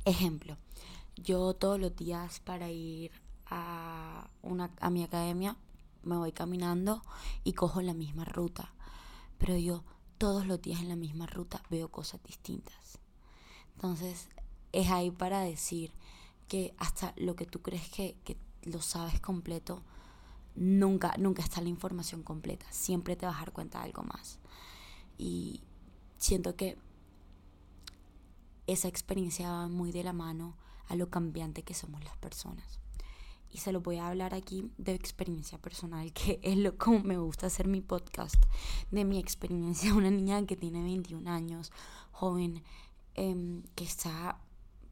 ejemplo, 0.04 0.56
yo 1.16 1.54
todos 1.54 1.80
los 1.80 1.96
días 1.96 2.40
para 2.40 2.70
ir 2.70 3.11
a, 3.46 4.30
una, 4.42 4.70
a 4.80 4.90
mi 4.90 5.02
academia 5.02 5.56
me 6.02 6.16
voy 6.16 6.32
caminando 6.32 7.02
y 7.44 7.52
cojo 7.52 7.80
la 7.82 7.94
misma 7.94 8.25
ruta. 8.25 8.72
Pero 9.42 9.56
yo 9.56 9.82
todos 10.18 10.46
los 10.46 10.62
días 10.62 10.80
en 10.80 10.88
la 10.88 10.94
misma 10.94 11.26
ruta 11.26 11.64
veo 11.68 11.90
cosas 11.90 12.22
distintas. 12.22 13.00
Entonces 13.75 14.28
es 14.70 14.88
ahí 14.88 15.11
para 15.11 15.40
decir 15.40 15.90
que 16.46 16.76
hasta 16.78 17.12
lo 17.16 17.34
que 17.34 17.44
tú 17.44 17.61
crees 17.61 17.88
que, 17.88 18.14
que 18.22 18.37
lo 18.62 18.80
sabes 18.80 19.20
completo, 19.20 19.82
nunca, 20.54 21.16
nunca 21.18 21.42
está 21.42 21.61
la 21.61 21.70
información 21.70 22.22
completa. 22.22 22.66
Siempre 22.70 23.16
te 23.16 23.26
vas 23.26 23.34
a 23.34 23.40
dar 23.40 23.52
cuenta 23.52 23.78
de 23.80 23.87
algo 23.87 24.04
más. 24.04 24.38
Y 25.18 25.61
siento 26.18 26.54
que 26.54 26.78
esa 28.68 28.87
experiencia 28.87 29.50
va 29.50 29.66
muy 29.66 29.90
de 29.90 30.04
la 30.04 30.12
mano 30.12 30.56
a 30.87 30.94
lo 30.94 31.11
cambiante 31.11 31.64
que 31.64 31.75
somos 31.75 32.04
las 32.04 32.16
personas 32.18 32.81
y 33.52 33.59
se 33.59 33.71
lo 33.71 33.80
voy 33.80 33.99
a 33.99 34.09
hablar 34.09 34.35
aquí 34.35 34.71
de 34.78 34.94
experiencia 34.94 35.59
personal, 35.59 36.12
que 36.14 36.40
es 36.42 36.56
lo 36.56 36.76
como 36.76 37.00
me 37.00 37.18
gusta 37.18 37.47
hacer 37.47 37.68
mi 37.68 37.80
podcast, 37.80 38.42
de 38.90 39.04
mi 39.04 39.18
experiencia, 39.18 39.94
una 39.94 40.11
niña 40.11 40.44
que 40.47 40.56
tiene 40.56 40.82
21 40.82 41.30
años, 41.30 41.71
joven, 42.11 42.62
em, 43.14 43.62
que 43.75 43.85
está 43.85 44.38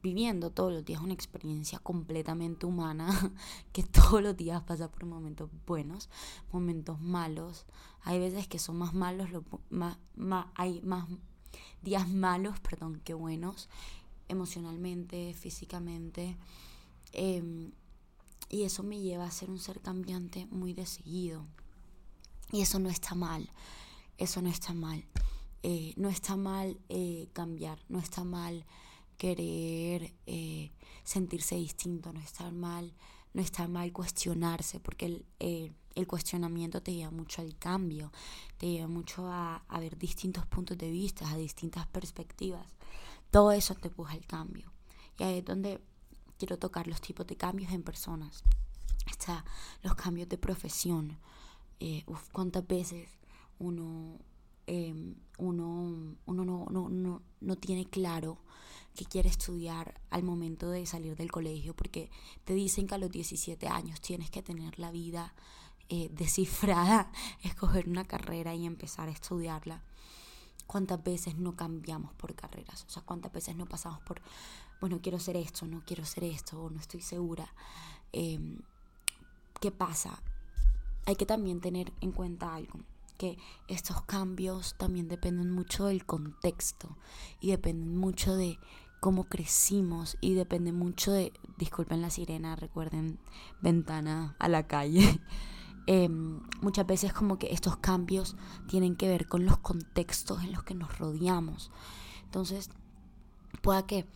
viviendo 0.03 0.51
todos 0.51 0.73
los 0.73 0.85
días 0.85 1.03
una 1.03 1.13
experiencia 1.13 1.79
completamente 1.79 2.67
humana, 2.67 3.09
que 3.73 3.83
todos 3.83 4.23
los 4.23 4.37
días 4.37 4.63
pasa 4.63 4.91
por 4.91 5.05
momentos 5.05 5.51
buenos, 5.67 6.09
momentos 6.53 7.01
malos. 7.01 7.67
Hay 8.03 8.19
veces 8.19 8.49
que 8.49 8.59
son 8.59 8.79
más 8.79 8.95
malos, 8.95 9.29
más, 9.69 9.99
más, 10.17 10.47
hay 10.55 10.81
más 10.83 11.07
días 11.83 12.09
malos, 12.09 12.61
perdón, 12.61 13.01
que 13.05 13.15
buenos, 13.15 13.69
emocionalmente, 14.29 15.35
físicamente. 15.35 16.37
Em, 17.13 17.73
y 18.51 18.65
eso 18.65 18.83
me 18.83 19.01
lleva 19.01 19.25
a 19.25 19.31
ser 19.31 19.49
un 19.49 19.59
ser 19.59 19.81
cambiante 19.81 20.47
muy 20.51 20.75
decidido. 20.75 21.47
Y 22.53 22.61
eso 22.63 22.81
no 22.81 22.91
está 22.91 23.15
mal, 23.15 23.49
eso 24.19 24.43
no 24.43 24.51
está 24.51 24.75
mal. 24.75 25.05
Eh, 25.63 25.93
no 25.97 26.09
está 26.09 26.37
mal 26.37 26.79
eh, 26.89 27.29
cambiar, 27.33 27.79
no 27.89 27.99
está 27.99 28.25
mal 28.25 28.65
querer 29.19 30.15
eh, 30.27 30.73
sentirse 31.05 31.55
distinto, 31.55 32.13
no 32.13 32.21
está 32.21 32.51
mal, 32.51 32.95
no 33.35 33.43
está 33.43 33.69
mal 33.69 33.93
cuestionarse, 33.93 34.81
porque 34.81 35.07
el, 35.39 35.75
el 35.95 36.07
cuestionamiento 36.07 36.83
te 36.83 36.95
lleva 36.95 37.11
mucho 37.11 37.43
al 37.43 37.57
cambio, 37.59 38.11
te 38.57 38.69
lleva 38.69 38.89
mucho 38.89 39.27
a, 39.29 39.57
a, 39.69 39.81
ver 39.81 39.99
distintos 39.99 40.47
puntos 40.47 40.79
de 40.79 40.91
vista, 40.91 41.31
a 41.31 41.37
distintas 41.37 41.87
perspectivas. 41.87 42.67
Todo 43.31 43.53
eso 43.53 43.75
te 43.75 43.89
empuja 43.89 44.15
al 44.15 44.27
cambio. 44.27 44.73
Y 45.19 45.23
ahí 45.23 45.39
es 45.39 45.45
donde 45.45 45.79
quiero 46.41 46.59
tocar 46.59 46.87
los 46.87 47.03
tipos 47.03 47.27
de 47.27 47.37
cambios 47.37 47.71
en 47.71 47.83
personas. 47.83 48.43
Está 49.07 49.45
los 49.83 49.95
cambios 49.95 50.27
de 50.31 50.39
profesión. 50.39 51.19
Eh, 51.81 52.03
cuántas 52.33 52.67
veces 52.67 53.11
uno, 53.59 54.19
em, 54.67 55.17
uno, 55.37 56.17
uno 56.25 56.45
no, 56.45 56.67
no, 56.71 56.89
no, 56.89 57.23
no 57.41 57.57
tiene 57.57 57.85
claro 57.85 58.39
que 58.97 59.05
quiere 59.05 59.29
estudiar 59.29 60.01
al 60.09 60.23
momento 60.23 60.71
de 60.71 60.87
salir 60.87 61.15
del 61.15 61.31
colegio, 61.31 61.75
porque 61.75 62.11
te 62.45 62.55
dicen 62.55 62.87
que 62.87 62.95
a 62.95 62.99
los 62.99 63.11
17 63.11 63.69
años 63.69 64.01
tienes 64.01 64.31
que 64.31 64.43
tener 64.43 64.79
la 64.79 64.91
vida 64.91 65.35
eh, 65.91 66.09
descifrada, 66.11 67.13
escoger 67.43 67.87
una 67.87 68.07
carrera 68.07 68.55
y 68.55 68.65
empezar 68.65 69.09
a 69.09 69.13
estudiarla. 69.13 69.83
¿Cuántas 70.71 71.03
veces 71.03 71.37
no 71.37 71.57
cambiamos 71.57 72.15
por 72.15 72.33
carreras? 72.37 72.85
O 72.87 72.91
sea, 72.91 73.03
¿cuántas 73.03 73.33
veces 73.33 73.57
no 73.57 73.67
pasamos 73.67 74.01
por, 74.03 74.23
bueno, 74.81 75.01
quiero 75.03 75.19
ser 75.19 75.37
esto, 75.37 75.67
no 75.67 75.83
quiero 75.85 76.05
ser 76.05 76.23
esto, 76.23 76.63
o 76.63 76.71
no 76.71 76.79
estoy 76.79 77.01
segura? 77.01 77.53
Em, 78.13 78.61
¿Qué 79.61 79.73
pasa? 79.73 80.23
Hay 81.07 81.17
que 81.17 81.27
también 81.27 81.61
tener 81.61 81.93
en 82.01 82.13
cuenta 82.13 82.55
algo, 82.55 82.79
que 83.19 83.37
estos 83.67 84.03
cambios 84.03 84.77
también 84.79 85.09
dependen 85.09 85.51
mucho 85.51 85.87
del 85.87 86.07
contexto 86.07 86.97
y 87.41 87.51
dependen 87.51 87.97
mucho 87.97 88.37
de 88.37 88.57
cómo 89.01 89.25
crecimos 89.25 90.19
y 90.21 90.35
depende 90.35 90.71
mucho 90.71 91.11
de, 91.11 91.33
disculpen 91.59 92.01
la 92.01 92.11
sirena, 92.11 92.55
recuerden, 92.55 93.19
ventana 93.61 94.37
a 94.39 94.49
la 94.49 94.69
calle. 94.69 95.21
Em, 95.93 96.39
muchas 96.61 96.87
veces 96.87 97.13
como 97.13 97.37
que 97.37 97.53
estos 97.53 97.77
cambios 97.79 98.37
tienen 98.69 98.95
que 98.95 99.09
ver 99.09 99.27
con 99.27 99.45
los 99.45 99.59
contextos 99.59 100.41
en 100.45 100.53
los 100.53 100.63
que 100.63 100.77
nos 100.77 100.97
rodeamos. 101.01 101.73
Entonces, 102.23 102.71
pueda 103.61 103.85
que 103.89 104.07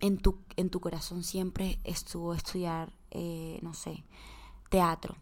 en 0.00 0.18
tu, 0.18 0.40
en 0.56 0.68
tu 0.68 0.80
corazón 0.80 1.22
siempre 1.22 1.78
estuvo 1.84 2.34
estudiar, 2.34 2.92
eh, 3.12 3.60
no 3.62 3.72
sé, 3.72 4.02
teatro, 4.68 5.14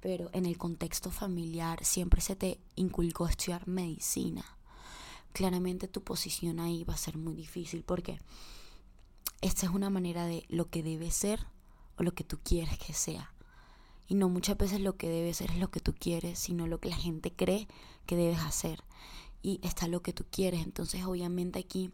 pero 0.00 0.28
en 0.34 0.44
el 0.44 0.58
contexto 0.58 1.10
familiar 1.10 1.82
siempre 1.82 2.20
se 2.20 2.36
te 2.36 2.60
inculcó 2.76 3.26
estudiar 3.26 3.66
medicina. 3.66 4.44
Claramente 5.32 5.88
tu 5.88 6.04
posición 6.04 6.60
ahí 6.60 6.84
va 6.84 6.92
a 6.92 6.98
ser 6.98 7.16
muy 7.16 7.34
difícil 7.34 7.84
porque 7.84 8.20
esta 9.40 9.64
es 9.64 9.72
una 9.72 9.88
manera 9.88 10.26
de 10.26 10.44
lo 10.50 10.68
que 10.68 10.82
debe 10.82 11.10
ser 11.10 11.46
o 11.96 12.02
lo 12.02 12.12
que 12.12 12.24
tú 12.24 12.38
quieres 12.44 12.78
que 12.78 12.92
sea. 12.92 13.32
Y 14.08 14.14
no 14.14 14.28
muchas 14.30 14.56
veces 14.56 14.80
lo 14.80 14.96
que 14.96 15.08
debe 15.08 15.34
ser 15.34 15.50
es 15.50 15.58
lo 15.58 15.70
que 15.70 15.80
tú 15.80 15.94
quieres, 15.94 16.38
sino 16.38 16.66
lo 16.66 16.80
que 16.80 16.88
la 16.88 16.96
gente 16.96 17.30
cree 17.32 17.68
que 18.06 18.16
debes 18.16 18.40
hacer. 18.40 18.82
Y 19.42 19.60
está 19.62 19.86
lo 19.86 20.02
que 20.02 20.14
tú 20.14 20.24
quieres. 20.30 20.64
Entonces 20.64 21.04
obviamente 21.04 21.58
aquí 21.58 21.90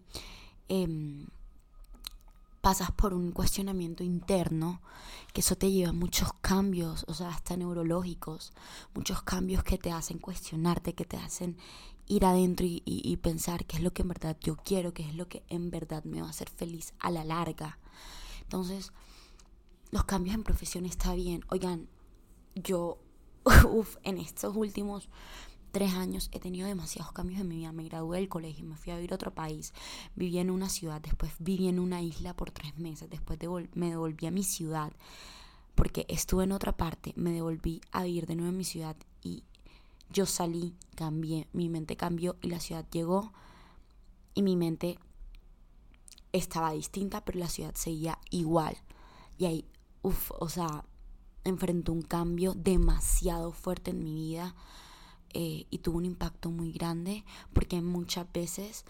em, 0.69 1.27
pasas 2.61 2.93
por 2.93 3.13
un 3.13 3.33
cuestionamiento 3.33 4.05
interno, 4.05 4.81
que 5.35 5.41
eso 5.41 5.57
te 5.57 5.71
lleva 5.71 5.91
a 5.91 5.93
muchos 5.93 6.33
cambios, 6.41 7.05
o 7.09 7.15
sea, 7.15 7.29
hasta 7.29 7.57
neurológicos, 7.57 8.53
muchos 8.95 9.23
cambios 9.23 9.65
que 9.65 9.77
te 9.77 9.91
hacen 9.91 10.19
cuestionarte, 10.19 10.95
que 10.95 11.05
te 11.05 11.17
hacen 11.17 11.59
ir 12.07 12.25
adentro 12.25 12.65
y, 12.65 12.83
y 12.87 13.17
pensar 13.17 13.67
qué 13.67 13.77
es 13.77 13.83
lo 13.83 13.93
que 13.93 14.03
en 14.03 14.09
verdad 14.09 14.37
yo 14.41 14.57
quiero, 14.57 14.95
qué 14.95 15.03
es 15.03 15.15
lo 15.15 15.29
que 15.29 15.43
en 15.49 15.71
verdad 15.71 16.05
me 16.05 16.21
va 16.21 16.29
a 16.29 16.31
hacer 16.31 16.49
feliz 16.49 16.95
a 17.01 17.11
la 17.11 17.25
larga. 17.25 17.79
Entonces, 18.43 18.93
los 19.91 20.05
cambios 20.05 20.35
en 20.35 20.43
profesión 20.43 20.87
está 20.87 21.15
bien. 21.15 21.45
Oigan, 21.51 21.89
yo, 22.55 22.99
uff, 23.69 23.97
en 24.03 24.19
estos 24.19 24.57
últimos 24.57 25.09
tres 25.73 25.93
años 25.95 26.31
he 26.33 26.39
tenido 26.39 26.69
demasiados 26.69 27.13
cambios 27.13 27.41
en 27.41 27.49
mi 27.49 27.57
vida. 27.57 27.73
Me 27.73 27.85
gradué 27.85 28.19
del 28.19 28.29
colegio, 28.29 28.65
me 28.65 28.77
fui 28.77 28.93
a 28.93 28.97
vivir 28.97 29.13
a 29.13 29.17
otro 29.17 29.35
país, 29.35 29.73
viví 30.15 30.39
en 30.39 30.51
una 30.51 30.69
ciudad, 30.69 31.01
después 31.01 31.33
viví 31.39 31.69
en 31.69 31.79
una 31.81 32.01
isla 32.01 32.35
por 32.35 32.51
tres 32.51 32.79
meses, 32.79 33.11
después 33.11 33.39
me 33.75 33.91
devolví 33.91 34.27
a 34.27 34.31
mi 34.31 34.45
ciudad 34.45 34.93
porque 35.75 36.07
estuve 36.09 36.45
en 36.45 36.53
otra 36.53 36.77
parte, 36.77 37.13
me 37.17 37.33
devolví 37.33 37.81
a 37.91 38.05
vivir 38.05 38.27
de 38.27 38.37
nuevo 38.37 38.51
en 38.51 38.57
mi 38.57 38.65
ciudad 38.65 38.97
y 39.23 39.43
yo 40.11 40.27
salí, 40.27 40.77
cambié, 40.95 41.49
mi 41.53 41.69
mente 41.69 41.97
cambió 41.97 42.37
y 42.41 42.49
la 42.49 42.61
ciudad 42.61 42.87
llegó 42.91 43.33
y 44.35 44.43
mi 44.43 44.57
mente 44.57 44.99
estaba 46.33 46.73
distinta, 46.73 47.25
pero 47.25 47.39
la 47.39 47.49
ciudad 47.49 47.75
seguía 47.75 48.19
igual. 48.31 48.77
Y 49.39 49.47
ahí, 49.47 49.67
uff, 50.03 50.31
o 50.39 50.49
sea, 50.49 50.85
enfrentó 51.45 51.93
un 51.93 52.03
cambio 52.03 52.55
demasiado 52.55 53.53
fuerte 53.53 53.91
en 53.91 54.03
mi 54.03 54.15
vida 54.15 54.55
eh, 55.33 55.67
y 55.71 55.79
tuvo 55.79 55.99
un 55.99 56.05
impacto 56.05 56.51
muy 56.51 56.73
grande 56.73 57.25
porque 57.53 57.81
muchas 57.83 58.31
veces 58.33 58.85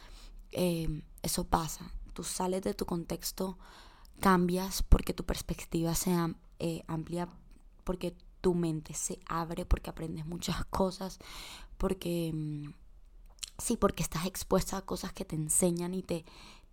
eh, 0.52 1.02
eso 1.22 1.44
pasa. 1.44 1.90
Tú 2.12 2.22
sales 2.22 2.62
de 2.62 2.74
tu 2.74 2.86
contexto, 2.86 3.58
cambias 4.20 4.82
porque 4.82 5.12
tu 5.12 5.24
perspectiva 5.24 5.94
se 5.94 6.12
eh, 6.60 6.84
amplia, 6.86 7.28
porque 7.82 8.16
tu 8.40 8.54
mente 8.54 8.94
se 8.94 9.18
abre, 9.26 9.64
porque 9.64 9.90
aprendes 9.90 10.26
muchas 10.26 10.64
cosas, 10.66 11.18
porque 11.76 12.30
mm, 12.32 12.72
sí, 13.58 13.76
porque 13.76 14.02
estás 14.02 14.26
expuesta 14.26 14.76
a 14.76 14.82
cosas 14.82 15.12
que 15.12 15.24
te 15.24 15.34
enseñan 15.34 15.94
y 15.94 16.02
te, 16.02 16.24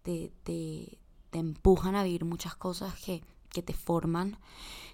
te, 0.03 0.31
te, 0.43 0.99
te 1.29 1.39
empujan 1.39 1.95
a 1.95 2.03
vivir 2.03 2.25
muchas 2.25 2.55
cosas 2.55 2.93
que 2.95 3.23
que 3.51 3.61
te 3.61 3.73
forman, 3.73 4.37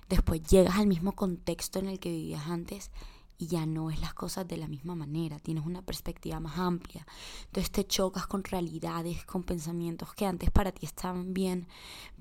después 0.10 0.42
llegas 0.44 0.78
al 0.78 0.88
mismo 0.88 1.14
contexto 1.14 1.80
en 1.80 1.88
el 1.88 2.00
que 2.00 2.10
vivías 2.10 2.48
antes 2.48 2.92
y 3.38 3.48
ya 3.48 3.66
no 3.66 3.92
es 3.92 4.02
las 4.02 4.14
cosas 4.14 4.48
de 4.48 4.58
la 4.58 4.68
misma 4.68 4.96
manera, 4.96 5.40
tienes 5.40 5.66
una 5.66 5.84
perspectiva 5.84 6.40
más 6.40 6.58
amplia. 6.58 7.06
Entonces 7.46 7.72
te 7.72 7.86
chocas 7.86 8.26
con 8.26 8.44
realidades, 8.44 9.26
con 9.26 9.44
pensamientos 9.44 10.14
que 10.14 10.26
antes 10.26 10.50
para 10.50 10.72
ti 10.72 10.86
estaban 10.86 11.34
bien, 11.34 11.68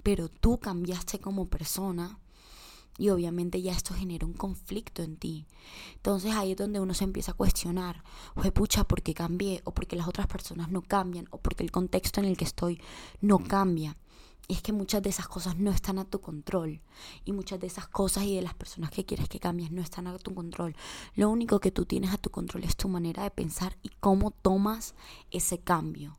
pero 0.02 0.28
tú 0.28 0.58
cambiaste 0.58 1.18
como 1.18 1.46
persona 1.46 2.18
y 2.98 3.10
obviamente 3.10 3.60
ya 3.60 3.72
esto 3.72 3.94
genera 3.94 4.26
un 4.26 4.32
conflicto 4.32 5.02
en 5.02 5.16
ti. 5.16 5.46
Entonces 5.96 6.34
ahí 6.34 6.52
es 6.52 6.56
donde 6.56 6.80
uno 6.80 6.94
se 6.94 7.04
empieza 7.04 7.32
a 7.32 7.34
cuestionar, 7.34 8.02
oye 8.34 8.52
pucha, 8.52 8.84
¿por 8.84 9.02
qué 9.02 9.14
cambié? 9.14 9.62
O 9.64 9.72
porque 9.72 9.96
las 9.96 10.08
otras 10.08 10.26
personas 10.26 10.70
no 10.70 10.82
cambian, 10.82 11.28
o 11.30 11.38
porque 11.38 11.62
el 11.62 11.70
contexto 11.70 12.20
en 12.20 12.26
el 12.26 12.36
que 12.36 12.44
estoy 12.44 12.80
no 13.20 13.38
cambia. 13.38 13.96
Y 14.48 14.54
es 14.54 14.62
que 14.62 14.72
muchas 14.72 15.02
de 15.02 15.10
esas 15.10 15.26
cosas 15.26 15.56
no 15.56 15.70
están 15.70 15.98
a 15.98 16.04
tu 16.04 16.20
control. 16.20 16.80
Y 17.24 17.32
muchas 17.32 17.58
de 17.58 17.66
esas 17.66 17.88
cosas 17.88 18.24
y 18.24 18.36
de 18.36 18.42
las 18.42 18.54
personas 18.54 18.90
que 18.90 19.04
quieres 19.04 19.28
que 19.28 19.40
cambies 19.40 19.72
no 19.72 19.82
están 19.82 20.06
a 20.06 20.18
tu 20.18 20.34
control. 20.34 20.76
Lo 21.14 21.28
único 21.30 21.58
que 21.58 21.72
tú 21.72 21.84
tienes 21.84 22.12
a 22.12 22.18
tu 22.18 22.30
control 22.30 22.64
es 22.64 22.76
tu 22.76 22.88
manera 22.88 23.24
de 23.24 23.30
pensar 23.30 23.76
y 23.82 23.90
cómo 24.00 24.30
tomas 24.30 24.94
ese 25.30 25.58
cambio. 25.58 26.18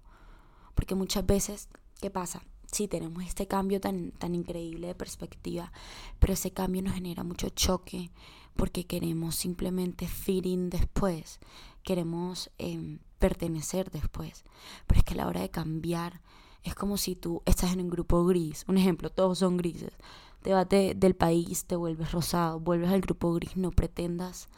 Porque 0.76 0.96
muchas 0.96 1.26
veces, 1.26 1.70
¿qué 2.02 2.10
pasa? 2.10 2.44
Sí, 2.72 2.90
tenemos 2.90 3.24
este 3.24 3.48
cambio 3.48 3.80
tan, 3.80 4.12
tan 4.12 4.36
increíble 4.36 4.88
de 4.88 4.96
perspectiva, 4.96 5.72
pero 6.20 6.34
ese 6.34 6.52
cambio 6.52 6.82
nos 6.82 6.96
genera 6.96 7.24
mucho 7.24 7.48
choque 7.50 8.12
porque 8.58 8.86
queremos 8.86 9.36
simplemente 9.36 10.08
fit 10.08 10.44
después, 10.44 11.40
queremos 11.84 12.52
em, 12.58 13.00
pertenecer 13.20 13.90
después. 13.92 14.44
Pero 14.86 15.00
es 15.00 15.06
que 15.06 15.14
a 15.14 15.18
la 15.18 15.28
hora 15.28 15.42
de 15.42 15.50
cambiar, 15.50 16.22
es 16.68 16.76
como 16.76 16.98
si 16.98 17.16
tú 17.16 17.42
estás 17.46 17.72
en 17.74 17.82
un 17.82 17.90
grupo 17.90 18.26
gris. 18.26 18.66
Un 18.68 18.78
ejemplo, 18.78 19.10
todos 19.10 19.40
son 19.40 19.58
grises. 19.58 19.94
Te 20.42 20.54
vas 20.54 20.68
del 20.70 21.16
país, 21.16 21.66
te 21.66 21.76
vuelves 21.76 22.12
rosado, 22.12 22.60
vuelves 22.60 22.90
al 22.90 23.02
grupo 23.02 23.34
gris, 23.34 23.58
no 23.58 23.72
pretendas 23.72 24.50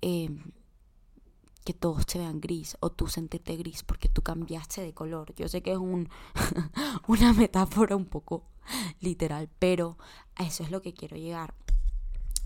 em, 0.00 0.52
que 1.64 1.74
todos 1.74 2.06
te 2.06 2.18
vean 2.18 2.40
gris 2.40 2.76
o 2.80 2.90
tú 2.90 3.06
sentirte 3.06 3.56
gris 3.56 3.82
porque 3.82 4.08
tú 4.08 4.22
cambiaste 4.22 4.82
de 4.82 4.92
color. 4.92 5.34
Yo 5.36 5.48
sé 5.48 5.62
que 5.62 5.72
es 5.72 5.78
un, 5.78 6.08
una 7.06 7.32
metáfora 7.32 7.96
un 7.96 8.06
poco 8.06 8.44
literal, 9.00 9.48
pero 9.58 9.96
a 10.34 10.44
eso 10.44 10.62
es 10.62 10.70
lo 10.70 10.82
que 10.82 10.92
quiero 10.92 11.16
llegar. 11.16 11.54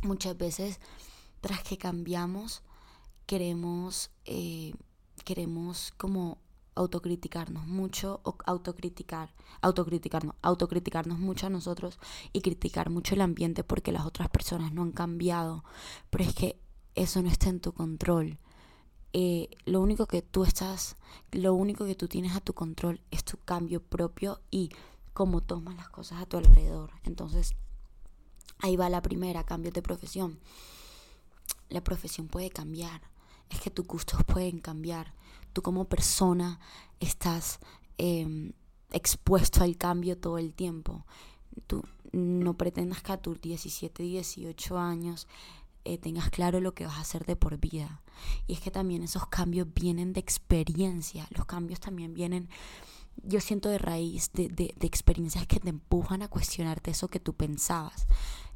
Muchas 0.02 0.36
veces, 0.36 0.80
tras 1.40 1.62
que 1.62 1.78
cambiamos, 1.78 2.62
queremos, 3.26 4.10
eh, 4.24 4.74
queremos 5.24 5.92
como 5.96 6.38
autocriticarnos 6.74 7.66
mucho 7.66 8.20
o 8.24 8.36
autocriticar, 8.46 9.34
autocriticarnos, 9.60 10.34
autocriticarnos 10.42 11.18
mucho 11.18 11.46
a 11.46 11.50
nosotros 11.50 11.98
y 12.32 12.40
criticar 12.40 12.90
mucho 12.90 13.14
el 13.14 13.20
ambiente 13.20 13.64
porque 13.64 13.92
las 13.92 14.06
otras 14.06 14.28
personas 14.30 14.72
no 14.72 14.82
han 14.82 14.92
cambiado. 14.92 15.64
Pero 16.10 16.24
es 16.24 16.34
que 16.34 16.58
eso 16.94 17.22
no 17.22 17.28
está 17.28 17.48
en 17.48 17.60
tu 17.60 17.72
control. 17.72 18.38
eh, 19.12 19.50
lo 19.66 19.80
único 19.80 20.06
que 20.06 20.22
tú 20.22 20.44
estás, 20.44 20.96
lo 21.32 21.54
único 21.54 21.84
que 21.84 21.94
tú 21.94 22.08
tienes 22.08 22.34
a 22.34 22.40
tu 22.40 22.54
control 22.54 23.00
es 23.10 23.24
tu 23.24 23.36
cambio 23.38 23.82
propio 23.82 24.40
y 24.50 24.70
cómo 25.12 25.42
tomas 25.42 25.76
las 25.76 25.90
cosas 25.90 26.22
a 26.22 26.26
tu 26.26 26.38
alrededor. 26.38 26.90
Entonces, 27.04 27.54
ahí 28.58 28.76
va 28.76 28.88
la 28.88 29.02
primera, 29.02 29.44
cambio 29.44 29.70
de 29.70 29.82
profesión. 29.82 30.38
La 31.68 31.82
profesión 31.84 32.28
puede 32.28 32.50
cambiar, 32.50 33.02
es 33.50 33.60
que 33.60 33.70
tus 33.70 33.86
gustos 33.86 34.20
pueden 34.26 34.60
cambiar. 34.60 35.14
Tú 35.52 35.62
como 35.62 35.86
persona 35.86 36.60
estás 37.00 37.58
em, 37.98 38.52
expuesto 38.92 39.62
al 39.62 39.76
cambio 39.76 40.18
todo 40.18 40.38
el 40.38 40.54
tiempo. 40.54 41.06
Tú 41.66 41.82
no 42.12 42.54
pretendas 42.56 43.02
que 43.02 43.12
a 43.12 43.16
tus 43.16 43.40
17, 43.40 44.02
18 44.02 44.78
años 44.78 45.26
eh, 45.84 45.98
tengas 45.98 46.30
claro 46.30 46.60
lo 46.60 46.74
que 46.74 46.86
vas 46.86 46.96
a 46.96 47.00
hacer 47.00 47.24
de 47.24 47.36
por 47.36 47.58
vida. 47.58 48.02
Y 48.46 48.54
es 48.54 48.60
que 48.60 48.70
también 48.70 49.02
esos 49.02 49.26
cambios 49.26 49.66
vienen 49.74 50.12
de 50.12 50.20
experiencia, 50.20 51.26
los 51.30 51.46
cambios 51.46 51.80
también 51.80 52.14
vienen, 52.14 52.48
yo 53.24 53.40
siento 53.40 53.68
de 53.68 53.78
raíz, 53.78 54.30
de, 54.32 54.48
de, 54.48 54.74
de 54.78 54.86
experiencias 54.86 55.46
que 55.46 55.60
te 55.60 55.70
empujan 55.70 56.22
a 56.22 56.28
cuestionarte 56.28 56.92
eso 56.92 57.08
que 57.08 57.20
tú 57.20 57.34
pensabas. 57.34 58.06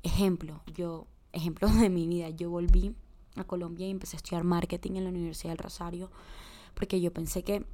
Ejemplo, 0.03 0.62
yo, 0.73 1.07
ejemplo 1.33 1.69
de 1.69 1.91
mi 1.91 2.07
vida, 2.07 2.31
yo 2.31 2.50
volví 2.50 2.95
a 3.35 3.45
Colombia 3.45 3.87
y 3.87 3.91
empecé 3.91 4.17
a 4.17 4.19
estudiar 4.19 4.45
marketing 4.45 4.93
en 4.93 5.05
la 5.05 5.11
Universidad 5.11 5.50
del 5.50 5.59
Rosario 5.59 6.11
porque 6.76 7.00
yo 7.00 7.12
pensé 7.12 7.42
que 7.42 7.66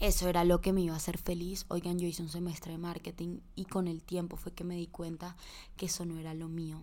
eso 0.00 0.28
era 0.28 0.44
lo 0.44 0.60
que 0.60 0.74
me 0.74 0.82
iba 0.82 0.92
a 0.92 0.98
hacer 0.98 1.16
feliz. 1.16 1.64
Oigan, 1.68 1.98
yo 1.98 2.06
hice 2.06 2.22
un 2.22 2.28
semestre 2.28 2.72
de 2.72 2.78
marketing 2.78 3.40
y 3.56 3.64
con 3.64 3.88
el 3.88 4.02
tiempo 4.02 4.36
fue 4.36 4.52
que 4.52 4.64
me 4.64 4.76
di 4.76 4.88
cuenta 4.88 5.36
que 5.78 5.86
eso 5.86 6.04
no 6.04 6.18
era 6.18 6.34
lo 6.34 6.48
mío 6.48 6.82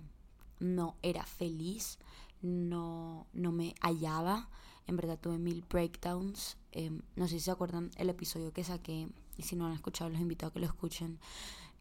no 0.60 0.96
era 1.02 1.24
feliz, 1.26 2.00
no, 2.42 3.28
no 3.34 3.52
me 3.52 3.76
hallaba. 3.82 4.50
En 4.88 4.96
verdad 4.98 5.20
tuve 5.20 5.38
mil 5.38 5.64
breakdowns. 5.68 6.58
Em, 6.72 7.02
no 7.16 7.28
sé 7.28 7.36
si 7.36 7.46
se 7.46 7.52
acuerdan 7.52 7.92
el 7.98 8.10
episodio 8.10 8.54
que 8.54 8.64
saqué. 8.64 9.08
Y 9.38 9.44
si 9.44 9.56
no 9.56 9.66
han 9.66 9.74
escuchado, 9.74 10.10
los 10.10 10.22
invito 10.22 10.46
a 10.46 10.54
que 10.54 10.60
lo 10.60 10.66
escuchen. 10.66 11.20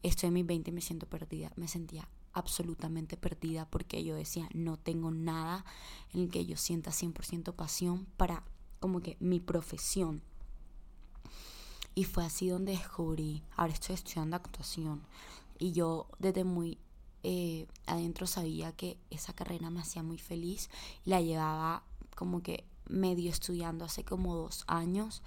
Estoy 0.03 0.29
en 0.29 0.35
mis 0.35 0.47
20 0.47 0.71
y 0.71 0.73
me 0.73 0.81
siento 0.81 1.07
perdida. 1.07 1.53
Me 1.57 1.69
sentía 1.69 2.09
absolutamente 2.33 3.17
perdida 3.17 3.69
porque 3.71 4.03
yo 4.03 4.17
decía, 4.17 4.49
no 4.53 4.77
tengo 4.77 5.11
nada 5.11 5.65
en 6.13 6.23
el 6.23 6.31
que 6.31 6.45
yo 6.47 6.57
sienta 6.57 6.91
100% 6.91 7.55
pasión 7.55 8.07
para 8.17 8.43
como 8.85 9.01
que 9.01 9.17
mi 9.19 9.41
profesión. 9.41 10.21
Y 11.95 12.05
fue 12.05 12.23
así 12.23 12.51
donde 12.51 12.73
descubrí, 12.73 13.43
ahora 13.57 13.73
estoy 13.73 13.95
estudiando 13.95 14.37
actuación. 14.37 15.01
Y 15.59 15.73
yo 15.73 16.07
desde 16.19 16.45
muy 16.45 16.77
eh, 17.23 17.67
adentro 17.87 18.27
sabía 18.27 18.73
que 18.73 18.99
esa 19.09 19.33
carrera 19.33 19.71
me 19.71 19.81
hacía 19.81 20.03
muy 20.03 20.19
feliz 20.19 20.69
la 21.07 21.23
llevaba 21.23 21.83
como 22.15 22.43
que 22.43 22.67
medio 22.85 23.31
estudiando 23.31 23.87
hace 23.87 24.05
como 24.05 24.37
dos 24.37 24.65
años, 24.67 25.23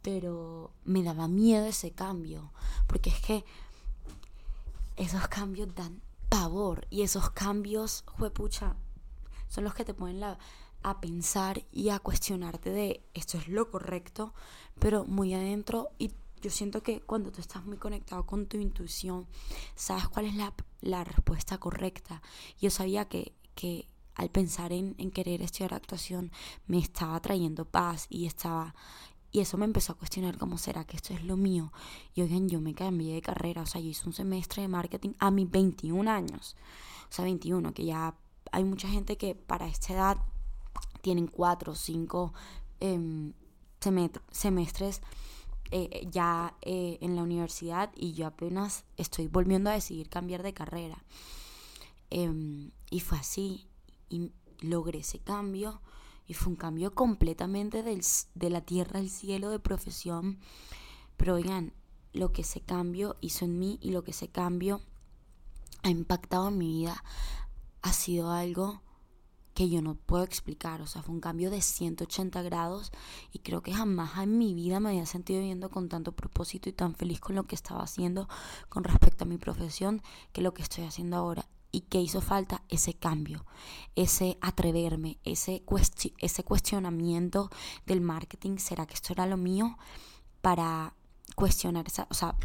pero 0.00 0.72
me 0.84 1.02
daba 1.02 1.28
miedo 1.28 1.66
ese 1.66 1.90
cambio, 1.90 2.54
porque 2.86 3.10
es 3.10 3.20
que 3.20 3.44
esos 4.96 5.28
cambios 5.28 5.74
dan 5.74 6.00
pavor 6.30 6.86
y 6.88 7.02
esos 7.02 7.28
cambios, 7.28 8.02
juepucha, 8.06 8.76
son 9.50 9.64
los 9.64 9.74
que 9.74 9.84
te 9.84 9.92
ponen 9.92 10.20
la, 10.20 10.38
a 10.84 11.00
pensar 11.00 11.64
y 11.72 11.88
a 11.88 11.98
cuestionarte 11.98 12.70
de 12.70 13.02
esto 13.14 13.38
es 13.38 13.48
lo 13.48 13.70
correcto, 13.70 14.34
pero 14.78 15.04
muy 15.04 15.34
adentro 15.34 15.90
y 15.98 16.12
yo 16.42 16.50
siento 16.50 16.82
que 16.82 17.00
cuando 17.00 17.32
tú 17.32 17.40
estás 17.40 17.64
muy 17.64 17.78
conectado 17.78 18.26
con 18.26 18.46
tu 18.46 18.58
intuición, 18.58 19.26
sabes 19.74 20.08
cuál 20.08 20.26
es 20.26 20.34
la, 20.34 20.52
la 20.82 21.02
respuesta 21.02 21.56
correcta. 21.56 22.20
Yo 22.60 22.70
sabía 22.70 23.06
que, 23.06 23.32
que 23.54 23.88
al 24.14 24.28
pensar 24.28 24.72
en, 24.72 24.94
en, 24.98 25.10
querer 25.10 25.40
estudiar 25.40 25.72
actuación 25.72 26.30
me 26.66 26.78
estaba 26.78 27.18
trayendo 27.20 27.64
paz 27.64 28.06
y 28.10 28.26
estaba 28.26 28.74
y 29.32 29.40
eso 29.40 29.58
me 29.58 29.64
empezó 29.64 29.92
a 29.92 29.96
cuestionar 29.96 30.38
cómo 30.38 30.58
será 30.58 30.84
que 30.84 30.96
esto 30.96 31.12
es 31.12 31.24
lo 31.24 31.36
mío. 31.36 31.72
Y 32.14 32.22
oigan, 32.22 32.48
yo 32.48 32.60
me 32.60 32.72
cambié 32.72 33.14
de 33.14 33.20
carrera, 33.20 33.62
o 33.62 33.66
sea, 33.66 33.80
yo 33.80 33.88
hice 33.88 34.06
un 34.06 34.12
semestre 34.12 34.62
de 34.62 34.68
marketing 34.68 35.14
a 35.18 35.32
mis 35.32 35.50
21 35.50 36.08
años. 36.08 36.54
O 37.10 37.12
sea, 37.12 37.24
21, 37.24 37.74
que 37.74 37.84
ya 37.84 38.14
hay 38.52 38.62
mucha 38.62 38.86
gente 38.86 39.16
que 39.16 39.34
para 39.34 39.66
esta 39.66 39.92
edad 39.92 40.18
tienen 41.04 41.26
4 41.26 41.72
o 41.72 41.74
5 41.74 42.32
eh, 42.80 43.30
semestres 44.30 45.02
eh, 45.70 46.08
ya 46.10 46.56
eh, 46.62 46.96
en 47.02 47.14
la 47.14 47.22
universidad 47.22 47.92
y 47.94 48.14
yo 48.14 48.26
apenas 48.26 48.84
estoy 48.96 49.28
volviendo 49.28 49.68
a 49.68 49.74
decidir 49.74 50.08
cambiar 50.08 50.42
de 50.42 50.54
carrera. 50.54 51.04
Em, 52.08 52.70
y 52.90 53.00
fue 53.00 53.18
así, 53.18 53.68
y 54.08 54.32
logré 54.60 55.00
ese 55.00 55.18
cambio, 55.18 55.82
y 56.26 56.32
fue 56.32 56.52
un 56.52 56.56
cambio 56.56 56.94
completamente 56.94 57.82
del, 57.82 58.02
de 58.34 58.50
la 58.50 58.62
tierra 58.62 58.98
al 58.98 59.10
cielo 59.10 59.50
de 59.50 59.58
profesión. 59.58 60.38
Pero 61.18 61.34
oigan, 61.34 61.74
lo 62.14 62.32
que 62.32 62.42
ese 62.42 62.62
cambio 62.62 63.16
hizo 63.20 63.44
en 63.44 63.58
mí 63.58 63.78
y 63.82 63.90
lo 63.90 64.04
que 64.04 64.12
ese 64.12 64.28
cambio 64.28 64.80
ha 65.82 65.90
impactado 65.90 66.48
en 66.48 66.56
mi 66.56 66.68
vida 66.68 67.04
ha 67.82 67.92
sido 67.92 68.30
algo 68.30 68.83
que 69.54 69.68
yo 69.68 69.80
no 69.80 69.94
puedo 69.94 70.24
explicar. 70.24 70.82
O 70.82 70.86
sea, 70.86 71.02
fue 71.02 71.14
un 71.14 71.20
cambio 71.20 71.50
de 71.50 71.62
180 71.62 72.42
grados 72.42 72.92
y 73.32 73.38
creo 73.38 73.62
que 73.62 73.72
jamás 73.72 74.18
en 74.18 74.36
mi 74.36 74.52
vida 74.52 74.80
me 74.80 74.90
había 74.90 75.06
sentido 75.06 75.40
viviendo 75.40 75.70
con 75.70 75.88
tanto 75.88 76.12
propósito 76.12 76.68
y 76.68 76.72
tan 76.72 76.94
feliz 76.94 77.20
con 77.20 77.36
lo 77.36 77.44
que 77.44 77.54
estaba 77.54 77.82
haciendo 77.82 78.28
con 78.68 78.84
respecto 78.84 79.24
a 79.24 79.28
mi 79.28 79.38
profesión 79.38 80.02
que 80.32 80.42
lo 80.42 80.52
que 80.52 80.62
estoy 80.62 80.84
haciendo 80.84 81.16
ahora. 81.16 81.46
Y 81.70 81.80
que 81.82 82.00
hizo 82.00 82.20
falta 82.20 82.62
ese 82.68 82.94
cambio, 82.94 83.44
ese 83.96 84.38
atreverme, 84.40 85.18
ese, 85.24 85.64
ese 86.18 86.44
cuestionamiento 86.44 87.50
del 87.84 88.00
marketing. 88.00 88.58
¿Será 88.58 88.86
que 88.86 88.94
esto 88.94 89.12
era 89.12 89.26
lo 89.26 89.36
mío? 89.36 89.76
Para 90.40 90.94
cuestionar 91.34 91.86
o 92.08 92.14
sea, 92.14 92.36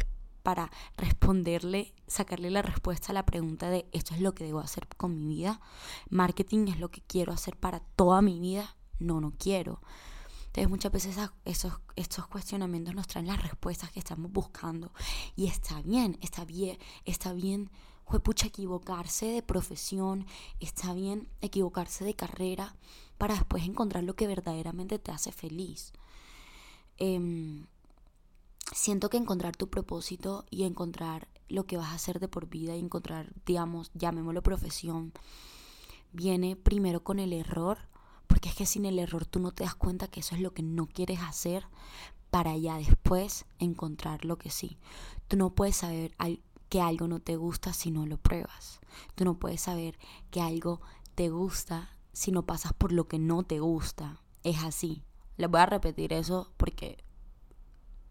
para 0.50 0.72
responderle, 0.96 1.94
sacarle 2.08 2.50
la 2.50 2.60
respuesta 2.60 3.12
a 3.12 3.14
la 3.14 3.24
pregunta 3.24 3.70
de 3.70 3.86
esto 3.92 4.16
es 4.16 4.20
lo 4.20 4.34
que 4.34 4.42
debo 4.42 4.58
hacer 4.58 4.88
con 4.96 5.16
mi 5.16 5.28
vida, 5.28 5.60
marketing 6.08 6.66
es 6.66 6.80
lo 6.80 6.90
que 6.90 7.02
quiero 7.02 7.32
hacer 7.32 7.56
para 7.56 7.78
toda 7.78 8.20
mi 8.20 8.40
vida, 8.40 8.76
no, 8.98 9.20
no 9.20 9.32
quiero. 9.38 9.80
Entonces 10.46 10.68
muchas 10.68 10.90
veces 10.90 11.16
esos, 11.44 11.74
estos 11.94 12.26
cuestionamientos 12.26 12.96
nos 12.96 13.06
traen 13.06 13.28
las 13.28 13.40
respuestas 13.40 13.92
que 13.92 14.00
estamos 14.00 14.32
buscando 14.32 14.92
y 15.36 15.46
está 15.46 15.82
bien, 15.82 16.18
está 16.20 16.44
bien, 16.44 16.78
está 17.04 17.32
bien, 17.32 17.70
pucha, 18.24 18.48
equivocarse 18.48 19.26
de 19.26 19.42
profesión, 19.44 20.26
está 20.58 20.94
bien 20.94 21.28
equivocarse 21.42 22.04
de 22.04 22.14
carrera 22.14 22.74
para 23.18 23.34
después 23.34 23.62
encontrar 23.64 24.02
lo 24.02 24.16
que 24.16 24.26
verdaderamente 24.26 24.98
te 24.98 25.12
hace 25.12 25.30
feliz. 25.30 25.92
Eh, 26.98 27.62
siento 28.72 29.10
que 29.10 29.16
encontrar 29.16 29.56
tu 29.56 29.68
propósito 29.68 30.44
y 30.50 30.64
encontrar 30.64 31.28
lo 31.48 31.66
que 31.66 31.76
vas 31.76 31.88
a 31.88 31.94
hacer 31.94 32.20
de 32.20 32.28
por 32.28 32.48
vida 32.48 32.76
y 32.76 32.80
encontrar, 32.80 33.32
digamos, 33.44 33.90
llamémoslo 33.94 34.42
profesión, 34.42 35.12
viene 36.12 36.56
primero 36.56 37.02
con 37.02 37.18
el 37.18 37.32
error, 37.32 37.78
porque 38.26 38.48
es 38.48 38.54
que 38.54 38.66
sin 38.66 38.84
el 38.84 38.98
error 38.98 39.26
tú 39.26 39.40
no 39.40 39.52
te 39.52 39.64
das 39.64 39.74
cuenta 39.74 40.08
que 40.08 40.20
eso 40.20 40.34
es 40.34 40.40
lo 40.40 40.52
que 40.52 40.62
no 40.62 40.86
quieres 40.86 41.20
hacer 41.20 41.64
para 42.30 42.56
ya 42.56 42.76
después 42.78 43.44
encontrar 43.58 44.24
lo 44.24 44.38
que 44.38 44.50
sí. 44.50 44.78
Tú 45.26 45.36
no 45.36 45.50
puedes 45.50 45.76
saber 45.76 46.14
que 46.68 46.80
algo 46.80 47.08
no 47.08 47.18
te 47.18 47.36
gusta 47.36 47.72
si 47.72 47.90
no 47.90 48.06
lo 48.06 48.18
pruebas. 48.18 48.80
Tú 49.16 49.24
no 49.24 49.38
puedes 49.38 49.60
saber 49.60 49.98
que 50.30 50.40
algo 50.40 50.80
te 51.16 51.28
gusta 51.28 51.96
si 52.12 52.30
no 52.30 52.46
pasas 52.46 52.72
por 52.72 52.92
lo 52.92 53.08
que 53.08 53.18
no 53.18 53.42
te 53.42 53.58
gusta. 53.58 54.22
Es 54.44 54.62
así. 54.62 55.02
Les 55.36 55.50
voy 55.50 55.60
a 55.60 55.66
repetir 55.66 56.12
eso 56.12 56.52
porque 56.56 57.02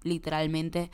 literalmente 0.03 0.91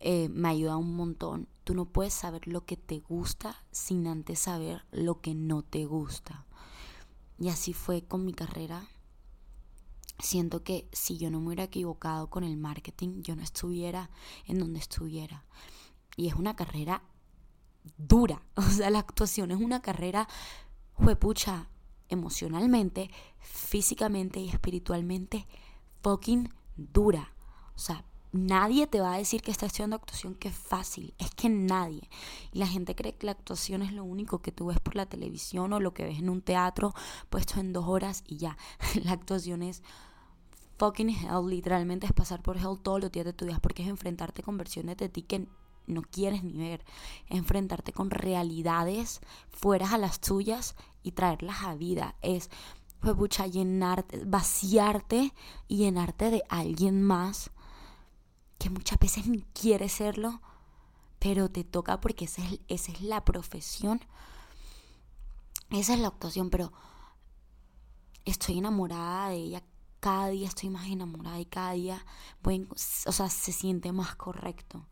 eh, 0.00 0.28
me 0.28 0.48
ayuda 0.48 0.76
un 0.76 0.96
montón. 0.96 1.48
Tú 1.64 1.74
no 1.74 1.84
puedes 1.84 2.12
saber 2.12 2.48
lo 2.48 2.64
que 2.64 2.76
te 2.76 2.98
gusta 2.98 3.64
sin 3.70 4.06
antes 4.06 4.40
saber 4.40 4.84
lo 4.90 5.20
que 5.20 5.34
no 5.34 5.62
te 5.62 5.84
gusta. 5.84 6.44
Y 7.38 7.48
así 7.48 7.72
fue 7.72 8.02
con 8.02 8.24
mi 8.24 8.32
carrera. 8.32 8.88
Siento 10.18 10.62
que 10.62 10.88
si 10.92 11.18
yo 11.18 11.30
no 11.30 11.40
me 11.40 11.48
hubiera 11.48 11.64
equivocado 11.64 12.30
con 12.30 12.44
el 12.44 12.56
marketing, 12.56 13.22
yo 13.22 13.36
no 13.36 13.42
estuviera 13.42 14.10
en 14.46 14.58
donde 14.58 14.80
estuviera. 14.80 15.44
Y 16.16 16.28
es 16.28 16.34
una 16.34 16.56
carrera 16.56 17.02
dura. 17.96 18.42
O 18.56 18.62
sea, 18.62 18.90
la 18.90 18.98
actuación 18.98 19.50
es 19.50 19.60
una 19.60 19.82
carrera, 19.82 20.28
juepucha, 20.94 21.68
emocionalmente, 22.08 23.10
físicamente 23.38 24.40
y 24.40 24.48
espiritualmente, 24.48 25.46
fucking 26.02 26.52
dura. 26.76 27.34
O 27.74 27.78
sea, 27.78 28.04
nadie 28.32 28.86
te 28.86 29.00
va 29.00 29.14
a 29.14 29.18
decir 29.18 29.42
que 29.42 29.50
está 29.50 29.66
estudiando 29.66 29.96
actuación 29.96 30.34
que 30.34 30.48
es 30.48 30.56
fácil, 30.56 31.14
es 31.18 31.30
que 31.34 31.48
nadie. 31.48 32.08
Y 32.52 32.58
la 32.58 32.66
gente 32.66 32.94
cree 32.94 33.14
que 33.14 33.26
la 33.26 33.32
actuación 33.32 33.82
es 33.82 33.92
lo 33.92 34.04
único 34.04 34.40
que 34.40 34.52
tú 34.52 34.66
ves 34.66 34.80
por 34.80 34.96
la 34.96 35.06
televisión 35.06 35.72
o 35.72 35.80
lo 35.80 35.94
que 35.94 36.04
ves 36.04 36.18
en 36.18 36.30
un 36.30 36.42
teatro 36.42 36.94
puesto 37.30 37.60
en 37.60 37.72
dos 37.72 37.86
horas 37.86 38.24
y 38.26 38.38
ya. 38.38 38.56
La 39.04 39.12
actuación 39.12 39.62
es 39.62 39.82
fucking 40.78 41.10
hell, 41.10 41.48
literalmente 41.48 42.06
es 42.06 42.12
pasar 42.12 42.42
por 42.42 42.56
hell 42.56 42.78
todos 42.82 43.00
los 43.00 43.12
días 43.12 43.26
de 43.26 43.32
tu 43.32 43.44
vida 43.46 43.60
porque 43.60 43.82
es 43.82 43.88
enfrentarte 43.88 44.42
con 44.42 44.56
versiones 44.56 44.96
de 44.96 45.08
ti 45.08 45.22
que 45.22 45.46
no 45.86 46.02
quieres 46.02 46.42
ni 46.42 46.54
ver, 46.54 46.84
enfrentarte 47.28 47.92
con 47.92 48.10
realidades 48.10 49.20
fuera 49.50 49.92
a 49.92 49.98
las 49.98 50.20
tuyas 50.20 50.74
y 51.02 51.12
traerlas 51.12 51.62
a 51.62 51.74
vida, 51.74 52.16
es 52.22 52.50
fue 53.00 53.16
pucha, 53.16 53.48
llenarte, 53.48 54.24
vaciarte 54.24 55.34
y 55.66 55.78
llenarte 55.78 56.30
de 56.30 56.42
alguien 56.48 57.02
más 57.02 57.50
que 58.62 58.70
muchas 58.70 58.96
veces 59.00 59.26
ni 59.26 59.42
quiere 59.42 59.88
serlo, 59.88 60.40
pero 61.18 61.50
te 61.50 61.64
toca 61.64 62.00
porque 62.00 62.26
esa 62.26 62.44
es, 62.44 62.60
esa 62.68 62.92
es 62.92 63.02
la 63.02 63.24
profesión, 63.24 64.00
esa 65.70 65.94
es 65.94 65.98
la 65.98 66.06
actuación, 66.06 66.48
pero 66.48 66.72
estoy 68.24 68.58
enamorada 68.58 69.30
de 69.30 69.36
ella, 69.36 69.64
cada 69.98 70.28
día 70.28 70.46
estoy 70.46 70.70
más 70.70 70.86
enamorada 70.86 71.40
y 71.40 71.46
cada 71.46 71.72
día, 71.72 72.06
o 72.44 73.12
sea, 73.12 73.28
se 73.28 73.52
siente 73.52 73.90
más 73.90 74.14
correcto. 74.14 74.86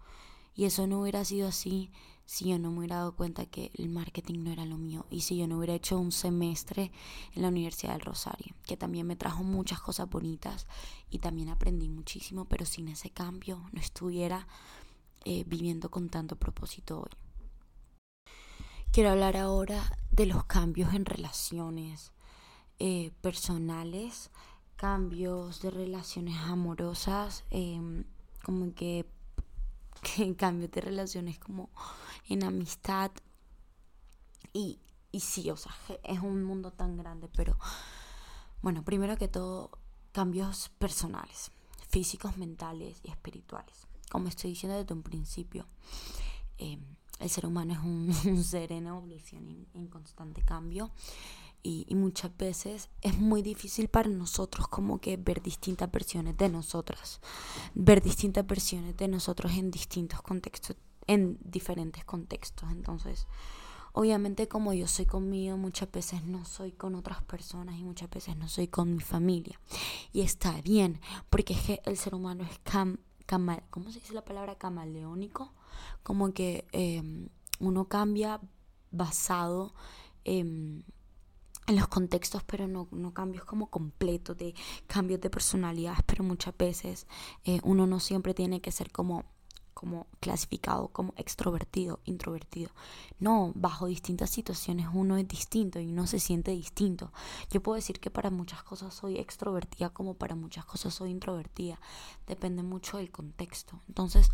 Y 0.52 0.64
eso 0.64 0.88
no 0.88 1.02
hubiera 1.02 1.24
sido 1.24 1.46
así 1.46 1.92
si 2.30 2.48
yo 2.48 2.60
no 2.60 2.70
me 2.70 2.78
hubiera 2.78 2.98
dado 2.98 3.16
cuenta 3.16 3.44
que 3.44 3.72
el 3.74 3.88
marketing 3.88 4.44
no 4.44 4.52
era 4.52 4.64
lo 4.64 4.78
mío 4.78 5.04
y 5.10 5.22
si 5.22 5.36
yo 5.36 5.48
no 5.48 5.58
hubiera 5.58 5.74
hecho 5.74 5.98
un 5.98 6.12
semestre 6.12 6.92
en 7.34 7.42
la 7.42 7.48
Universidad 7.48 7.94
del 7.94 8.02
Rosario, 8.02 8.54
que 8.64 8.76
también 8.76 9.04
me 9.08 9.16
trajo 9.16 9.42
muchas 9.42 9.80
cosas 9.80 10.08
bonitas 10.08 10.68
y 11.10 11.18
también 11.18 11.48
aprendí 11.48 11.88
muchísimo, 11.88 12.44
pero 12.44 12.64
sin 12.66 12.86
ese 12.86 13.10
cambio 13.10 13.68
no 13.72 13.80
estuviera 13.80 14.46
eh, 15.24 15.42
viviendo 15.44 15.90
con 15.90 16.08
tanto 16.08 16.36
propósito 16.36 17.00
hoy. 17.00 17.10
Quiero 18.92 19.10
hablar 19.10 19.36
ahora 19.36 19.82
de 20.12 20.26
los 20.26 20.44
cambios 20.44 20.94
en 20.94 21.06
relaciones 21.06 22.12
eh, 22.78 23.10
personales, 23.22 24.30
cambios 24.76 25.62
de 25.62 25.72
relaciones 25.72 26.36
amorosas, 26.36 27.42
em, 27.50 28.04
como 28.44 28.72
que, 28.72 29.04
que 30.02 30.34
cambios 30.36 30.70
de 30.70 30.80
relaciones 30.80 31.38
como 31.38 31.70
en 32.28 32.44
amistad. 32.44 33.10
Y, 34.52 34.80
y 35.12 35.20
sí, 35.20 35.50
o 35.50 35.56
sea, 35.56 35.74
es 36.04 36.20
un 36.20 36.44
mundo 36.44 36.72
tan 36.72 36.96
grande, 36.96 37.28
pero 37.34 37.58
bueno, 38.62 38.84
primero 38.84 39.16
que 39.16 39.28
todo, 39.28 39.70
cambios 40.12 40.70
personales, 40.78 41.50
físicos, 41.88 42.36
mentales 42.36 43.00
y 43.04 43.10
espirituales. 43.10 43.86
Como 44.10 44.28
estoy 44.28 44.50
diciendo 44.50 44.76
desde 44.76 44.92
un 44.92 45.02
principio, 45.02 45.66
em, 46.58 46.80
el 47.20 47.30
ser 47.30 47.46
humano 47.46 47.72
es 47.74 47.78
un, 47.78 48.44
ser 48.44 48.72
en 48.72 48.88
evolución, 48.88 49.68
en 49.74 49.86
constante 49.88 50.42
cambio 50.42 50.90
y, 51.62 51.86
muchas 51.94 52.36
veces 52.36 52.88
es 53.02 53.18
muy 53.18 53.42
difícil 53.42 53.88
para 53.88 54.08
nosotros 54.08 54.68
como 54.68 55.00
que 55.00 55.16
ver 55.16 55.42
distintas 55.42 55.90
versiones 55.90 56.36
de 56.36 56.48
nosotras, 56.48 57.20
ver 57.74 58.02
distintas 58.02 58.46
versiones 58.46 58.96
de 58.96 59.08
nosotros 59.08 59.52
en 59.52 59.70
distintos 59.70 60.22
contextos, 60.22 60.76
en 61.06 61.38
diferentes 61.44 62.04
contextos. 62.04 62.70
Entonces, 62.70 63.26
obviamente 63.92 64.48
como 64.48 64.72
yo 64.72 64.86
soy 64.86 65.06
conmigo, 65.06 65.56
muchas 65.56 65.90
veces 65.90 66.24
no 66.24 66.44
soy 66.44 66.72
con 66.72 66.94
otras 66.94 67.22
personas 67.22 67.78
y 67.78 67.84
muchas 67.84 68.08
veces 68.10 68.36
no 68.36 68.48
soy 68.48 68.68
con 68.68 68.94
mi 68.94 69.00
familia. 69.00 69.60
Y 70.12 70.22
está 70.22 70.60
bien, 70.62 71.00
porque 71.28 71.52
es 71.52 71.60
que 71.62 71.82
el 71.84 71.96
ser 71.96 72.14
humano 72.14 72.44
es 72.44 72.58
cam, 72.60 72.98
¿cómo 73.70 73.92
se 73.92 74.00
dice 74.00 74.14
la 74.14 74.24
palabra? 74.24 74.56
Camaleónico. 74.56 75.52
Como 76.02 76.32
que 76.32 76.66
em, 76.72 77.28
uno 77.60 77.86
cambia 77.86 78.40
basado 78.90 79.72
en 80.24 80.84
en 81.70 81.76
los 81.76 81.88
contextos, 81.88 82.42
pero 82.44 82.68
no, 82.68 82.88
no, 82.90 83.14
cambios 83.14 83.44
como 83.44 83.70
completos, 83.70 84.36
de 84.36 84.54
cambios 84.86 85.20
de 85.20 85.30
personalidades, 85.30 86.00
pero 86.04 86.24
muchas 86.24 86.56
veces 86.56 87.06
eh, 87.44 87.60
uno 87.62 87.86
no 87.86 88.00
siempre 88.00 88.34
tiene 88.34 88.60
que 88.60 88.72
ser 88.72 88.90
como 88.90 89.24
como 89.72 90.08
clasificado 90.20 90.88
como 90.88 91.14
extrovertido, 91.16 92.00
introvertido. 92.04 92.70
No, 93.18 93.52
bajo 93.54 93.86
distintas 93.86 94.28
situaciones 94.28 94.88
uno 94.92 95.16
es 95.16 95.26
distinto 95.26 95.80
y 95.80 95.90
uno 95.90 96.06
se 96.06 96.18
siente 96.18 96.50
distinto. 96.50 97.12
Yo 97.50 97.62
puedo 97.62 97.76
decir 97.76 97.98
que 97.98 98.10
para 98.10 98.28
muchas 98.28 98.62
cosas 98.62 98.92
soy 98.92 99.16
extrovertida 99.16 99.88
como 99.88 100.12
para 100.14 100.34
muchas 100.34 100.66
cosas 100.66 100.92
soy 100.92 101.10
introvertida. 101.10 101.80
Depende 102.26 102.62
mucho 102.62 102.98
del 102.98 103.10
contexto. 103.10 103.80
Entonces, 103.88 104.28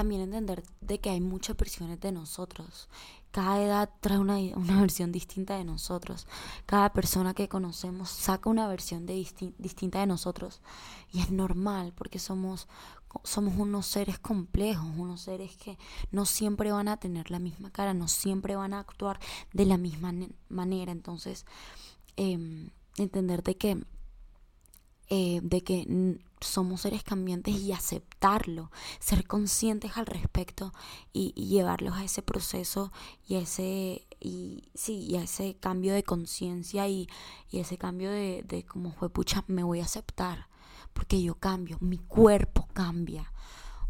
también 0.00 0.22
entender 0.22 0.62
de 0.80 0.98
que 0.98 1.10
hay 1.10 1.20
muchas 1.20 1.58
versiones 1.58 2.00
de 2.00 2.10
nosotros. 2.10 2.88
Cada 3.32 3.62
edad 3.62 3.90
trae 4.00 4.18
una, 4.18 4.38
una 4.56 4.80
versión 4.80 5.12
distinta 5.12 5.58
de 5.58 5.64
nosotros. 5.64 6.26
Cada 6.64 6.90
persona 6.94 7.34
que 7.34 7.50
conocemos 7.50 8.08
saca 8.08 8.48
una 8.48 8.66
versión 8.66 9.04
de 9.04 9.12
distinta 9.58 10.00
de 10.00 10.06
nosotros. 10.06 10.62
Y 11.12 11.20
es 11.20 11.30
normal 11.30 11.92
porque 11.94 12.18
somos, 12.18 12.66
somos 13.24 13.58
unos 13.58 13.84
seres 13.84 14.18
complejos, 14.18 14.86
unos 14.96 15.20
seres 15.20 15.54
que 15.58 15.76
no 16.10 16.24
siempre 16.24 16.72
van 16.72 16.88
a 16.88 16.96
tener 16.96 17.30
la 17.30 17.38
misma 17.38 17.70
cara, 17.70 17.92
no 17.92 18.08
siempre 18.08 18.56
van 18.56 18.72
a 18.72 18.80
actuar 18.80 19.20
de 19.52 19.66
la 19.66 19.76
misma 19.76 20.14
manera. 20.48 20.92
Entonces, 20.92 21.44
em, 22.16 22.70
entender 22.96 23.42
de 23.42 23.58
que 23.58 23.84
eh, 25.10 25.40
de 25.42 25.60
que 25.62 26.18
somos 26.40 26.82
seres 26.82 27.02
cambiantes 27.02 27.56
y 27.56 27.72
aceptarlo, 27.72 28.70
ser 28.98 29.26
conscientes 29.26 29.96
al 29.96 30.06
respecto 30.06 30.72
y, 31.12 31.32
llevarlos 31.32 31.94
a 31.94 32.04
ese 32.04 32.22
proceso 32.22 32.92
y 33.26 33.34
a 33.34 33.40
ese, 33.40 34.06
y, 34.20 34.62
sí, 34.74 35.00
y 35.00 35.16
a 35.16 35.22
ese 35.22 35.56
cambio 35.58 35.94
de 35.94 36.04
conciencia 36.04 36.88
y, 36.88 37.08
y, 37.50 37.58
ese 37.58 37.76
cambio 37.76 38.10
de, 38.10 38.44
de 38.46 38.64
como 38.64 38.92
fue, 38.92 39.10
pucha, 39.10 39.44
me 39.48 39.64
voy 39.64 39.80
a 39.80 39.84
aceptar, 39.84 40.46
porque 40.92 41.20
yo 41.20 41.34
cambio, 41.34 41.76
mi 41.80 41.98
cuerpo 41.98 42.68
cambia. 42.72 43.32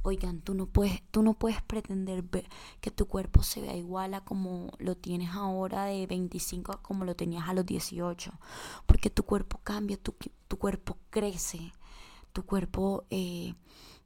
Oigan, 0.03 0.41
tú 0.41 0.55
no 0.55 0.67
puedes, 0.67 1.03
tú 1.11 1.23
no 1.23 1.35
puedes 1.35 1.61
pretender 1.63 2.23
ver 2.23 2.49
que 2.81 2.91
tu 2.91 3.07
cuerpo 3.07 3.43
se 3.43 3.61
vea 3.61 3.77
igual 3.77 4.15
a 4.15 4.25
como 4.25 4.73
lo 4.79 4.97
tienes 4.97 5.31
ahora 5.31 5.85
de 5.85 6.07
25 6.07 6.73
a 6.73 6.83
como 6.83 7.05
lo 7.05 7.15
tenías 7.15 7.49
a 7.49 7.55
los 7.55 7.67
18. 7.67 8.33
Porque 8.87 9.11
tu 9.11 9.25
cuerpo 9.25 9.61
cambia, 9.63 9.99
tu, 9.99 10.15
tu 10.49 10.57
cuerpo 10.57 10.97
crece, 11.11 11.73
tu 12.33 12.45
cuerpo 12.45 13.05
eh, 13.11 13.55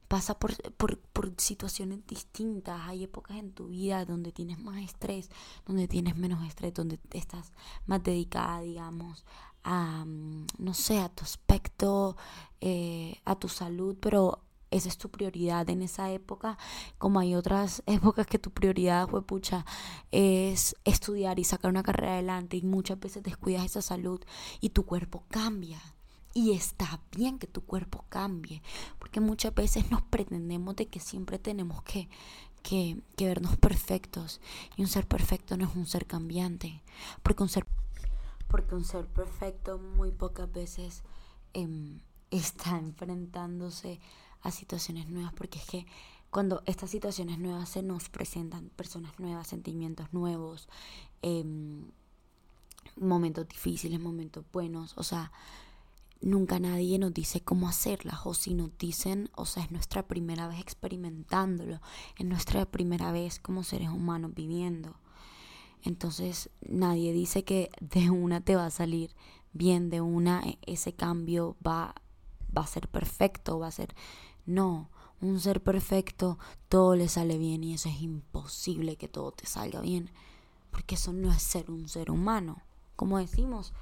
pasa 0.07 0.37
por, 0.37 0.55
por, 0.73 0.99
por, 0.99 1.33
situaciones 1.37 2.05
distintas. 2.05 2.81
Hay 2.87 3.03
épocas 3.03 3.37
en 3.37 3.51
tu 3.53 3.67
vida 3.67 4.05
donde 4.05 4.31
tienes 4.31 4.59
más 4.59 4.81
estrés, 4.81 5.29
donde 5.65 5.87
tienes 5.87 6.17
menos 6.17 6.45
estrés, 6.45 6.73
donde 6.73 6.99
estás 7.11 7.53
más 7.85 8.03
dedicada, 8.03 8.61
digamos, 8.61 9.25
a, 9.63 10.05
mm, 10.05 10.47
no 10.59 10.73
sé, 10.73 10.99
a 10.99 11.09
tu 11.09 11.23
aspecto, 11.23 12.17
eh, 12.61 13.21
a 13.25 13.35
tu 13.35 13.49
salud, 13.49 13.95
pero 13.99 14.41
esa 14.75 14.89
es 14.89 14.97
tu 14.97 15.09
prioridad 15.09 15.69
en 15.69 15.81
esa 15.81 16.11
época, 16.11 16.57
como 16.97 17.19
hay 17.19 17.35
otras 17.35 17.81
épocas 17.87 18.27
que 18.27 18.39
tu 18.39 18.51
prioridad 18.51 19.07
fue 19.07 19.25
pucha, 19.25 19.65
es 20.11 20.75
estudiar 20.83 21.39
y 21.39 21.43
sacar 21.43 21.71
una 21.71 21.83
carrera 21.83 22.13
adelante 22.13 22.57
y 22.57 22.61
muchas 22.61 22.99
veces 22.99 23.23
descuidas 23.23 23.65
esa 23.65 23.81
salud 23.81 24.21
y 24.59 24.69
tu 24.69 24.85
cuerpo 24.85 25.23
cambia. 25.29 25.81
Y 26.33 26.51
está 26.51 26.99
bien 27.15 27.39
que 27.39 27.47
tu 27.47 27.61
cuerpo 27.61 28.03
cambie, 28.09 28.61
porque 28.99 29.21
muchas 29.21 29.55
veces 29.55 29.89
nos 29.89 30.01
pretendemos 30.01 30.75
de 30.75 30.87
que 30.87 30.99
siempre 30.99 31.39
tenemos 31.39 31.81
que, 31.83 32.09
que, 32.61 33.01
vernos 33.17 33.55
perfectos. 33.55 34.41
Y 34.75 34.81
un 34.81 34.89
ser 34.89 35.07
perfecto 35.07 35.55
no 35.55 35.63
es 35.63 35.73
un 35.73 35.85
ser 35.85 36.05
cambiante, 36.05 36.83
porque 37.23 37.43
un 37.43 37.47
ser, 37.47 37.65
porque 38.49 38.75
un 38.75 38.83
ser 38.83 39.07
perfecto 39.07 39.77
muy 39.77 40.11
pocas 40.11 40.51
veces 40.51 41.03
em, 41.53 42.01
está 42.31 42.77
enfrentándose 42.79 44.01
a 44.45 44.51
situaciones 44.51 45.09
nuevas, 45.09 45.33
porque 45.33 45.59
es 45.59 45.65
que 45.65 45.85
cuando 46.29 46.61
estas 46.65 46.89
situaciones 46.89 47.39
nuevas 47.39 47.69
se 47.69 47.81
nos 47.81 48.09
presentan, 48.09 48.69
personas 48.75 49.19
nuevas, 49.19 49.47
sentimientos 49.47 50.11
nuevos, 50.13 50.67
em, 51.21 51.85
momentos 52.95 53.47
difíciles, 53.47 53.99
momentos 53.99 54.45
buenos, 54.51 54.93
o 54.97 55.03
sea, 55.03 55.31
nunca 56.21 56.59
nadie 56.59 56.99
nos 56.99 57.13
dice 57.13 57.41
cómo 57.41 57.67
hacerlas, 57.67 58.19
o 58.25 58.33
si 58.33 58.53
nos 58.53 58.77
dicen, 58.77 59.29
o 59.35 59.45
sea, 59.45 59.63
es 59.63 59.71
nuestra 59.71 60.07
primera 60.07 60.47
vez 60.47 60.59
experimentándolo, 60.59 61.81
es 62.17 62.25
nuestra 62.25 62.65
primera 62.65 63.11
vez 63.11 63.39
como 63.39 63.63
seres 63.63 63.89
humanos 63.89 64.33
viviendo. 64.35 64.95
Entonces 65.83 66.49
nadie 66.67 67.13
dice 67.13 67.43
que 67.43 67.69
de 67.79 68.09
una 68.09 68.41
te 68.41 68.55
va 68.55 68.65
a 68.65 68.71
salir 68.71 69.15
bien, 69.53 69.89
de 69.89 70.01
una 70.01 70.41
e, 70.43 70.57
ese 70.65 70.93
cambio 70.93 71.55
va, 71.65 71.95
va 72.55 72.63
a 72.63 72.67
ser 72.67 72.87
perfecto, 72.87 73.59
va 73.59 73.67
a 73.67 73.71
ser 73.71 73.95
no, 74.45 74.89
un 75.21 75.39
ser 75.39 75.61
perfecto 75.61 76.37
todo 76.69 76.95
le 76.95 77.07
sale 77.07 77.37
bien 77.37 77.63
y 77.63 77.73
eso 77.73 77.89
es 77.89 78.01
imposible 78.01 78.95
que 78.95 79.07
todo 79.07 79.31
te 79.31 79.45
salga 79.45 79.81
bien, 79.81 80.09
porque 80.71 80.95
eso 80.95 81.13
no 81.13 81.31
es 81.31 81.41
ser 81.41 81.71
un 81.71 81.87
ser 81.87 82.11
humano. 82.11 82.61
Como 82.95 83.17
decimos, 83.17 83.73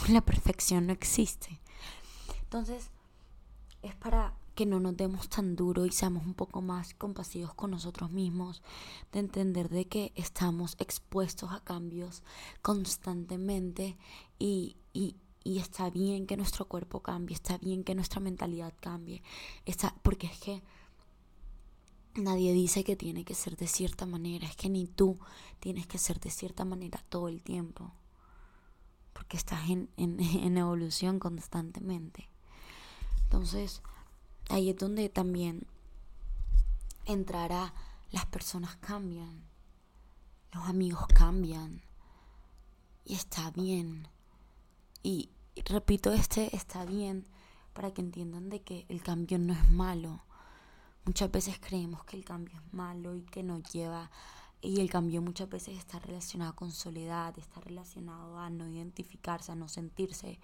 la 0.08 0.20
perfección 0.20 0.86
no 0.86 0.92
existe. 0.92 1.60
Entonces, 2.42 2.90
es 3.82 3.94
para 3.96 4.34
que 4.54 4.66
no 4.66 4.80
nos 4.80 4.96
demos 4.96 5.28
tan 5.28 5.56
duro 5.56 5.86
y 5.86 5.92
seamos 5.92 6.26
un 6.26 6.34
poco 6.34 6.60
más 6.60 6.94
compasivos 6.94 7.54
con 7.54 7.70
nosotros 7.70 8.10
mismos, 8.10 8.62
de 9.12 9.20
entender 9.20 9.68
de 9.68 9.86
que 9.86 10.12
estamos 10.14 10.76
expuestos 10.78 11.50
a 11.52 11.60
cambios 11.60 12.22
constantemente 12.60 13.96
y, 14.38 14.76
y, 14.92 15.16
y 15.44 15.58
está 15.58 15.90
bien 15.90 16.26
que 16.26 16.36
nuestro 16.36 16.66
cuerpo 16.66 17.00
cambie, 17.00 17.34
está 17.34 17.58
bien 17.58 17.84
que 17.84 17.94
nuestra 17.94 18.20
mentalidad 18.20 18.72
cambie, 18.80 19.22
está, 19.66 19.94
porque 20.02 20.26
es 20.26 20.38
que 20.38 20.62
nadie 22.14 22.52
dice 22.52 22.84
que 22.84 22.96
tiene 22.96 23.24
que 23.24 23.34
ser 23.34 23.56
de 23.56 23.66
cierta 23.66 24.06
manera, 24.06 24.46
es 24.46 24.56
que 24.56 24.68
ni 24.68 24.86
tú 24.86 25.18
tienes 25.60 25.86
que 25.86 25.98
ser 25.98 26.20
de 26.20 26.30
cierta 26.30 26.64
manera 26.64 27.02
todo 27.08 27.28
el 27.28 27.42
tiempo. 27.42 27.92
porque 29.12 29.36
estás 29.36 29.68
en, 29.68 29.88
en 29.96 30.56
evolución 30.58 31.18
constantemente. 31.18 32.28
Entonces, 33.24 33.82
ahí 34.48 34.70
es 34.70 34.76
donde 34.76 35.08
también 35.08 35.66
entrará, 37.06 37.74
las 38.10 38.26
personas 38.26 38.76
cambian, 38.76 39.44
los 40.52 40.64
amigos 40.64 41.06
cambian, 41.08 41.82
y 43.04 43.14
está 43.14 43.50
bien. 43.50 44.08
Y, 45.02 45.30
repito, 45.64 46.12
este 46.12 46.54
está 46.54 46.84
bien 46.84 47.26
para 47.72 47.92
que 47.92 48.00
entiendan 48.00 48.48
de 48.48 48.62
que 48.62 48.86
el 48.88 49.02
cambio 49.02 49.38
no 49.38 49.52
es 49.52 49.70
malo. 49.70 50.22
Muchas 51.04 51.30
veces 51.30 51.58
creemos 51.60 52.04
que 52.04 52.16
el 52.16 52.24
cambio 52.24 52.56
es 52.56 52.74
malo 52.74 53.16
y 53.16 53.22
que 53.22 53.42
nos 53.42 53.62
lleva 53.72 54.10
y 54.64 54.80
el 54.80 54.88
cambio 54.88 55.20
muchas 55.20 55.48
veces 55.48 55.76
está 55.76 55.98
relacionado 55.98 56.54
con 56.54 56.70
soledad, 56.70 57.36
está 57.36 57.60
relacionado 57.60 58.38
a 58.38 58.48
no 58.48 58.68
identificarse, 58.68 59.50
a 59.50 59.56
no 59.56 59.68
sentirse. 59.68 60.38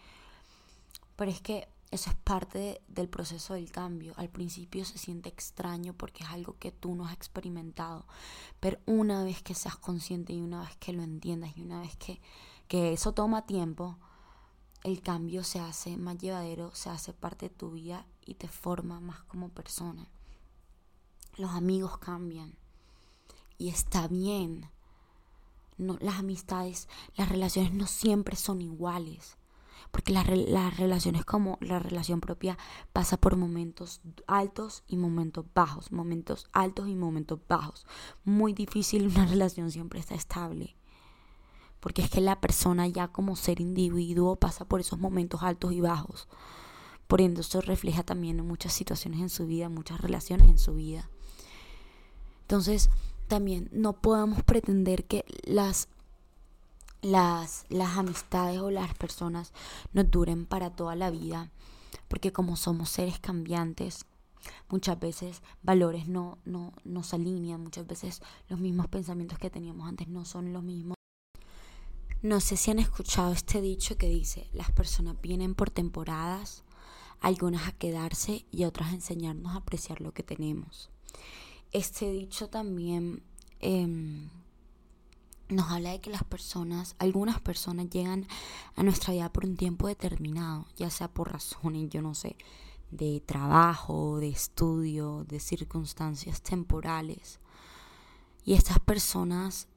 Pero 1.15 1.31
es 1.31 1.41
que 1.41 1.69
eso 1.93 2.11
es 2.11 2.17
parte 2.17 2.83
del 2.89 3.09
proceso 3.09 3.55
del 3.55 3.71
cambio. 3.71 4.15
Al 4.17 4.29
principio 4.29 4.85
se 4.85 4.99
siente 4.99 5.29
extraño 5.29 5.95
porque 5.95 6.25
es 6.25 6.31
algo 6.31 6.57
que 6.59 6.73
tú 6.73 6.97
no 6.97 7.07
has 7.07 7.15
experimentado. 7.15 8.07
Pero 8.59 8.79
una 8.87 9.23
vez 9.23 9.41
que 9.41 9.55
seas 9.55 9.77
consciente 9.77 10.33
y 10.33 10.41
una 10.43 10.63
vez 10.63 10.77
que 10.79 10.93
lo 10.93 11.05
entiendas 11.05 11.57
y 11.57 11.63
una 11.63 11.81
vez 11.81 11.97
que, 11.97 12.21
que 12.67 12.93
eso 12.93 13.13
toma 13.13 13.47
tiempo, 13.47 13.99
el 14.85 15.03
cambio 15.03 15.45
se 15.45 15.61
hace 15.61 15.97
más 15.97 16.19
llevadero, 16.19 16.75
se 16.75 16.91
hace 16.91 17.13
parte 17.13 17.49
de 17.49 17.55
tu 17.55 17.73
vida 17.73 18.07
y 18.25 18.35
te 18.35 18.49
forma 18.49 19.01
más 19.01 19.23
como 19.25 19.49
persona. 19.49 20.09
Los 21.37 21.51
amigos 21.53 21.99
cambian 21.99 22.55
y 23.59 23.69
está 23.69 24.09
bien. 24.09 24.71
No, 25.77 25.97
las 26.01 26.17
amistades, 26.17 26.89
las 27.17 27.29
relaciones 27.29 27.73
no 27.73 27.87
siempre 27.87 28.37
son 28.37 28.61
iguales 28.61 29.39
porque 29.91 30.13
las 30.13 30.27
la 30.29 30.71
relaciones 30.71 31.25
como 31.25 31.59
la 31.61 31.79
relación 31.79 32.21
propia 32.21 32.59
pasa 32.93 33.17
por 33.17 33.37
momentos 33.37 34.01
altos 34.27 34.83
y 34.87 34.97
momentos 34.97 35.45
bajos, 35.55 35.93
momentos 35.93 36.49
altos 36.53 36.89
y 36.89 36.95
momentos 36.95 37.39
bajos. 37.49 37.87
Muy 38.25 38.53
difícil 38.53 39.09
una 39.09 39.27
relación 39.31 39.71
siempre 39.71 40.01
está 40.01 40.15
estable, 40.15 40.77
porque 41.81 42.03
es 42.03 42.11
que 42.11 42.21
la 42.21 42.41
persona 42.41 42.87
ya 42.87 43.09
como 43.09 43.37
ser 43.37 43.61
individuo 43.61 44.37
pasa 44.37 44.65
por 44.65 44.81
esos 44.81 44.99
momentos 44.99 45.43
altos 45.43 45.73
y 45.73 45.81
bajos. 45.81 46.29
Por 47.07 47.21
eso 47.21 47.61
refleja 47.61 48.03
también 48.03 48.39
en 48.39 48.47
muchas 48.47 48.73
situaciones 48.73 49.21
en 49.21 49.31
su 49.31 49.47
vida, 49.47 49.69
muchas 49.69 50.01
relaciones 50.01 50.49
en 50.49 50.59
su 50.59 50.75
vida. 50.75 51.09
Entonces, 52.43 52.91
también 53.29 53.69
no 53.73 53.95
podemos 53.95 54.43
pretender 54.43 55.05
que 55.05 55.25
las 55.45 55.89
las, 57.01 57.65
las 57.69 57.97
amistades 57.97 58.59
o 58.59 58.71
las 58.71 58.95
personas 58.95 59.53
nos 59.93 60.11
duren 60.11 60.47
para 60.47 60.71
toda 60.71 60.97
la 60.97 61.11
vida, 61.11 61.51
porque 62.09 62.33
como 62.33 62.57
somos 62.57 62.91
seres 62.91 63.19
cambiantes, 63.19 64.05
muchas 64.69 64.99
veces 64.99 65.43
valores 65.63 66.09
no, 66.09 66.39
no 66.45 66.73
nos 66.85 67.15
alinean, 67.15 67.63
muchas 67.63 67.87
veces 67.87 68.21
los 68.49 68.59
mismos 68.59 68.89
pensamientos 68.89 69.39
que 69.39 69.51
teníamos 69.51 69.89
antes 69.89 70.09
no 70.09 70.25
son 70.25 70.53
los 70.53 70.63
mismos. 70.63 70.98
No 72.21 72.41
sé 72.41 72.57
si 72.57 72.71
han 72.73 72.81
escuchado 72.81 73.33
este 73.33 73.61
dicho 73.61 73.97
que 73.97 74.09
dice, 74.09 74.49
las 74.53 74.73
personas 74.73 75.21
vienen 75.21 75.55
por 75.55 75.71
temporadas, 75.71 76.65
algunas 77.21 77.69
a 77.69 77.73
quedarse 77.73 78.45
y 78.51 78.65
otras 78.65 78.91
a 78.91 78.95
enseñarnos 78.95 79.53
a 79.55 79.59
apreciar 79.59 80.01
lo 80.01 80.13
que 80.13 80.25
tenemos. 80.25 80.91
Este 81.71 82.11
dicho 82.11 82.49
también 82.49 83.23
eh, 83.61 83.87
nos 85.49 85.71
habla 85.71 85.93
de 85.93 86.01
que 86.01 86.11
las 86.11 86.25
personas, 86.25 86.97
algunas 86.99 87.41
personas 87.41 87.89
llegan 87.89 88.27
a 88.75 88.83
nuestra 88.83 89.15
vida 89.15 89.33
por 89.33 89.45
un 89.45 89.57
tiempo 89.57 89.87
determinado, 89.87 90.67
ya 90.77 90.91
sea 90.91 91.09
por 91.09 91.31
razones, 91.33 91.89
yo 91.89 92.03
no 92.03 92.15
sé, 92.15 92.37
de 92.91 93.23
trabajo, 93.25 94.19
de 94.19 94.29
estudio, 94.29 95.25
de 95.29 95.41
circunstancias 95.41 96.43
temporales. 96.43 97.39
Y 98.45 98.55
estas 98.55 98.81
personas 98.81 99.69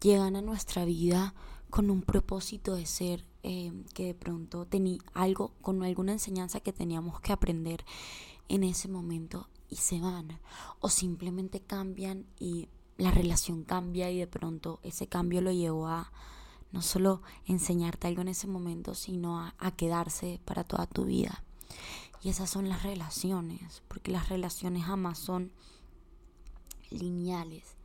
llegan 0.00 0.36
a 0.36 0.42
nuestra 0.42 0.84
vida 0.84 1.34
con 1.70 1.90
un 1.90 2.02
propósito 2.02 2.74
de 2.74 2.86
ser 2.86 3.24
eh, 3.42 3.72
que 3.94 4.06
de 4.06 4.14
pronto 4.14 4.66
tenía 4.66 4.98
algo, 5.14 5.52
con 5.62 5.82
alguna 5.82 6.12
enseñanza 6.12 6.60
que 6.60 6.72
teníamos 6.72 7.20
que 7.20 7.32
aprender 7.32 7.84
en 8.48 8.64
ese 8.64 8.88
momento 8.88 9.48
y 9.68 9.76
se 9.76 10.00
van. 10.00 10.40
O 10.80 10.88
simplemente 10.88 11.60
cambian 11.60 12.26
y 12.38 12.68
la 12.98 13.10
relación 13.10 13.64
cambia 13.64 14.10
y 14.10 14.18
de 14.18 14.26
pronto 14.26 14.80
ese 14.82 15.06
cambio 15.06 15.40
lo 15.40 15.52
llevó 15.52 15.86
a 15.86 16.12
no 16.72 16.82
solo 16.82 17.22
enseñarte 17.46 18.06
algo 18.06 18.22
en 18.22 18.28
ese 18.28 18.46
momento, 18.46 18.94
sino 18.94 19.40
a, 19.40 19.70
quedarse 19.72 20.40
para 20.44 20.64
toda 20.64 20.86
tu 20.86 21.04
vida. 21.04 21.42
Y 22.22 22.28
esas 22.28 22.50
son 22.50 22.68
las 22.68 22.82
relaciones, 22.82 23.82
porque 23.88 24.12
las 24.12 24.28
relaciones 24.28 24.84
jamás 24.84 25.18
son 25.18 25.52
lineales, 26.90 27.76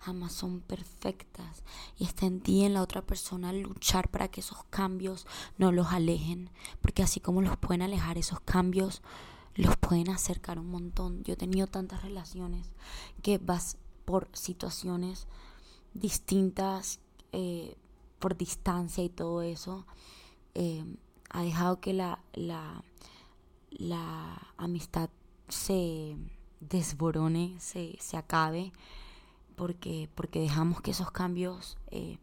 jamás 0.00 0.32
son 0.32 0.60
perfectas. 0.60 1.62
Y 1.96 2.04
está 2.04 2.26
en 2.26 2.40
ti 2.40 2.64
en 2.64 2.74
la 2.74 2.82
otra 2.82 3.02
persona 3.02 3.52
luchar 3.52 4.08
para 4.08 4.28
que 4.28 4.40
esos 4.40 4.64
cambios 4.70 5.26
no 5.58 5.72
los 5.72 5.88
alejen, 5.88 6.50
porque 6.80 7.02
así 7.02 7.20
como 7.20 7.42
los 7.42 7.56
pueden 7.56 7.82
alejar 7.82 8.18
esos 8.18 8.40
cambios, 8.40 9.02
los 9.54 9.76
pueden 9.76 10.10
acercar 10.10 10.58
un 10.58 10.70
montón. 10.70 11.22
Yo 11.24 11.34
he 11.34 11.36
tenido 11.36 11.66
tantas 11.66 12.02
relaciones 12.02 12.72
que 13.22 13.38
vas 13.38 13.76
por 14.04 14.28
situaciones 14.32 15.28
distintas, 15.94 17.00
eh, 17.32 17.76
por 18.18 18.36
distancia 18.36 19.02
y 19.04 19.08
todo 19.08 19.42
eso, 19.42 19.86
eh, 20.54 20.84
ha 21.30 21.42
dejado 21.42 21.80
que 21.80 21.92
la, 21.92 22.22
la, 22.34 22.82
amistad 24.56 25.10
se 25.48 26.16
desborone, 26.60 27.56
se, 27.60 27.96
acabe, 28.16 28.72
porque, 29.60 30.08
porque 30.14 30.40
dejamos 30.40 30.80
que 30.80 30.92
esos 30.92 31.10
cambios 31.10 31.76
eh, 31.90 32.16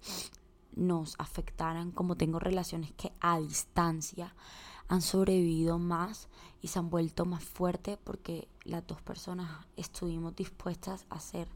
nos 0.75 1.13
afectaran, 1.19 1.91
como 1.91 2.17
tengo 2.17 2.39
relaciones 2.39 2.93
que 2.93 3.13
a 3.19 3.39
distancia 3.39 4.33
han 4.87 5.03
sobrevivido 5.03 5.77
más 5.77 6.29
y 6.63 6.69
se 6.69 6.79
han 6.79 6.89
vuelto 6.89 7.25
más 7.25 7.43
fuertes 7.43 7.99
porque 8.03 8.47
las 8.63 8.87
dos 8.87 9.03
personas 9.03 9.51
estuvimos 9.75 10.35
dispuestas 10.35 11.05
a 11.11 11.17
hacer 11.17 11.47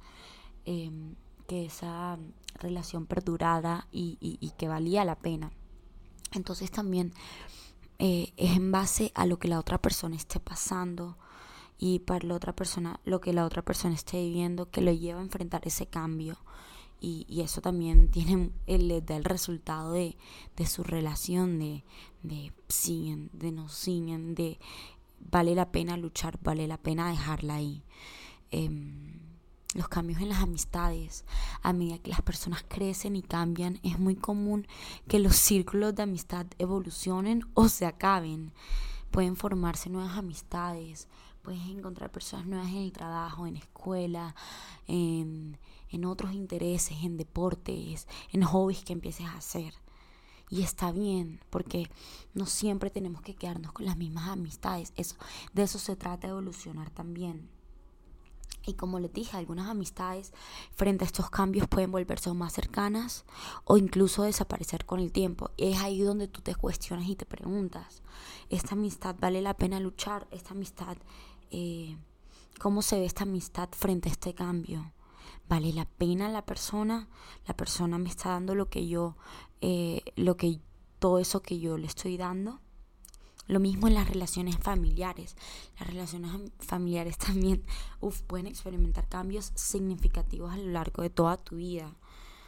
em, 0.65 1.15
que 1.47 1.65
esa 1.65 2.19
relación 2.59 3.07
perdurara 3.07 3.87
y, 3.91 4.53
que 4.59 4.67
valía 4.67 5.03
la 5.03 5.15
pena. 5.15 5.51
Entonces 6.31 6.69
también 6.69 7.11
eh, 7.97 8.33
es 8.37 8.55
en 8.55 8.71
base 8.71 9.11
a 9.15 9.25
lo 9.25 9.39
que 9.39 9.47
la 9.47 9.57
otra 9.57 9.79
persona 9.79 10.15
esté 10.15 10.39
pasando 10.39 11.17
y 11.83 11.97
para 11.97 12.27
la 12.27 12.35
otra 12.35 12.55
persona, 12.55 12.99
lo 13.05 13.21
que 13.21 13.33
la 13.33 13.43
otra 13.43 13.63
persona 13.63 13.95
esté 13.95 14.21
viviendo, 14.21 14.69
que 14.69 14.81
lo 14.81 14.91
lleva 14.91 15.19
a 15.19 15.23
enfrentar 15.23 15.63
ese 15.65 15.87
cambio. 15.87 16.37
Y, 17.01 17.41
eso 17.41 17.59
también 17.59 18.07
tiene, 18.11 18.51
le 18.67 19.01
da 19.01 19.17
el 19.17 19.23
resultado 19.23 19.93
de, 19.93 20.15
su 20.67 20.83
relación, 20.83 21.57
de, 21.57 21.83
de 22.21 22.53
siguen, 22.67 23.31
de 23.33 23.51
no 23.51 23.67
siguen, 23.67 24.35
de 24.35 24.59
vale 25.31 25.55
la 25.55 25.71
pena 25.71 25.97
luchar, 25.97 26.37
vale 26.43 26.67
la 26.67 26.77
pena 26.77 27.09
dejarla 27.09 27.55
ahí. 27.55 27.83
Em, 28.51 29.19
los 29.73 29.87
cambios 29.87 30.21
en 30.21 30.29
las 30.29 30.43
amistades, 30.43 31.25
a 31.63 31.73
medida 31.73 31.97
que 31.97 32.11
las 32.11 32.21
personas 32.21 32.63
crecen 32.67 33.15
y 33.15 33.23
cambian, 33.23 33.79
es 33.81 33.97
muy 33.97 34.15
común 34.15 34.67
que 35.07 35.17
los 35.17 35.35
círculos 35.35 35.95
de 35.95 36.03
amistad 36.03 36.45
evolucionen 36.59 37.43
o 37.55 37.69
se 37.69 37.87
acaben. 37.87 38.51
Pueden 39.09 39.35
formarse 39.35 39.89
nuevas 39.89 40.15
amistades, 40.15 41.07
puedes 41.41 41.61
encontrar 41.67 42.11
personas 42.11 42.45
nuevas 42.45 42.69
en 42.69 42.77
el 42.77 42.91
trabajo, 42.91 43.47
en 43.47 43.57
escuela, 43.57 44.35
en, 44.87 45.57
en 45.89 46.05
otros 46.05 46.33
intereses, 46.33 46.97
en 47.03 47.17
deportes, 47.17 48.07
en 48.31 48.43
hobbies 48.43 48.83
que 48.83 48.93
empieces 48.93 49.25
a 49.25 49.37
hacer. 49.37 49.73
Y 50.49 50.63
está 50.63 50.91
bien, 50.91 51.39
porque 51.49 51.89
no 52.33 52.45
siempre 52.45 52.89
tenemos 52.89 53.21
que 53.21 53.35
quedarnos 53.35 53.71
con 53.71 53.85
las 53.85 53.95
mismas 53.95 54.27
amistades. 54.27 54.91
Eso, 54.97 55.15
de 55.53 55.63
eso 55.63 55.79
se 55.79 55.95
trata 55.95 56.27
de 56.27 56.31
evolucionar 56.31 56.89
también. 56.89 57.49
Y 58.65 58.73
como 58.73 58.99
les 58.99 59.11
dije, 59.11 59.37
algunas 59.37 59.69
amistades 59.69 60.33
frente 60.75 61.03
a 61.03 61.07
estos 61.07 61.29
cambios 61.29 61.67
pueden 61.67 61.91
volverse 61.91 62.31
más 62.33 62.53
cercanas 62.53 63.25
o 63.63 63.77
incluso 63.77 64.23
desaparecer 64.23 64.85
con 64.85 64.99
el 64.99 65.11
tiempo. 65.11 65.49
Es 65.57 65.79
ahí 65.79 66.01
donde 66.01 66.27
tú 66.27 66.41
te 66.41 66.53
cuestionas 66.53 67.07
y 67.07 67.15
te 67.15 67.25
preguntas, 67.25 68.03
¿esta 68.49 68.75
amistad 68.75 69.15
vale 69.19 69.41
la 69.41 69.55
pena 69.55 69.79
luchar? 69.79 70.27
¿Esta 70.31 70.51
amistad, 70.51 70.97
eh, 71.51 71.97
cómo 72.59 72.81
se 72.81 72.99
ve 72.99 73.05
esta 73.05 73.23
amistad 73.23 73.69
frente 73.71 74.09
a 74.09 74.11
este 74.11 74.33
cambio? 74.33 74.91
¿Vale 75.47 75.73
la 75.73 75.85
pena 75.85 76.29
la 76.29 76.45
persona? 76.45 77.07
¿La 77.45 77.55
persona 77.55 77.97
me 77.97 78.09
está 78.09 78.29
dando 78.29 78.55
lo 78.55 78.69
que 78.69 78.87
yo, 78.87 79.17
eh, 79.59 80.01
lo 80.15 80.37
que, 80.37 80.59
todo 80.99 81.19
eso 81.19 81.41
que 81.41 81.59
yo 81.59 81.77
le 81.77 81.87
estoy 81.87 82.17
dando? 82.17 82.61
Lo 83.47 83.59
mismo 83.59 83.87
en 83.87 83.95
las 83.95 84.07
relaciones 84.07 84.57
familiares. 84.57 85.35
Las 85.77 85.89
relaciones 85.89 86.31
familiares 86.59 87.17
también 87.19 87.65
pueden 88.27 88.47
experimentar 88.47 89.09
cambios 89.09 89.51
significativos 89.55 90.53
a 90.53 90.57
lo 90.57 90.71
largo 90.71 91.03
de 91.03 91.09
toda 91.09 91.37
tu 91.37 91.57
vida. 91.57 91.95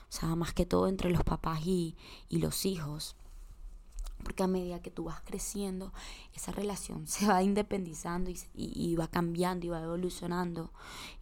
O 0.07 0.11
sea, 0.15 0.35
más 0.35 0.53
que 0.53 0.65
todo 0.65 0.87
entre 0.87 1.09
los 1.09 1.23
papás 1.23 1.65
y, 1.65 1.97
y 2.29 2.37
los 2.37 2.65
hijos. 2.65 3.17
Porque 4.23 4.43
a 4.43 4.47
medida 4.47 4.81
que 4.81 4.91
tú 4.91 5.05
vas 5.05 5.21
creciendo, 5.21 5.93
esa 6.33 6.51
relación 6.51 7.07
se 7.07 7.27
va 7.27 7.43
independizando 7.43 8.31
y, 8.53 8.95
va 8.95 9.07
cambiando 9.07 9.65
y 9.65 9.69
va 9.69 9.81
evolucionando. 9.81 10.71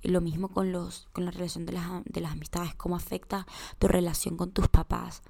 Y 0.01 0.09
lo 0.09 0.21
mismo 0.21 0.49
con, 0.49 0.71
los, 0.71 1.07
con 1.11 1.25
la 1.25 1.31
relación 1.31 1.65
de 1.65 1.73
las, 1.73 2.03
de 2.05 2.21
las 2.21 2.33
amistades, 2.33 2.75
cómo 2.75 2.95
afecta 2.95 3.45
tu 3.79 3.87
relación 3.87 4.37
con 4.37 4.51
tus 4.51 4.67
papás 4.67 5.21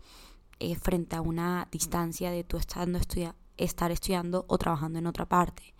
eh, 0.59 0.75
frente 0.75 1.15
a 1.15 1.21
una 1.21 1.67
distancia 1.71 2.31
de 2.31 2.43
tú 2.43 2.57
estando 2.57 2.99
estar 3.57 3.91
estudiando 3.91 4.45
o 4.47 4.57
trabajando 4.57 4.99
en 4.99 5.07
otra 5.07 5.27
parte. 5.27 5.73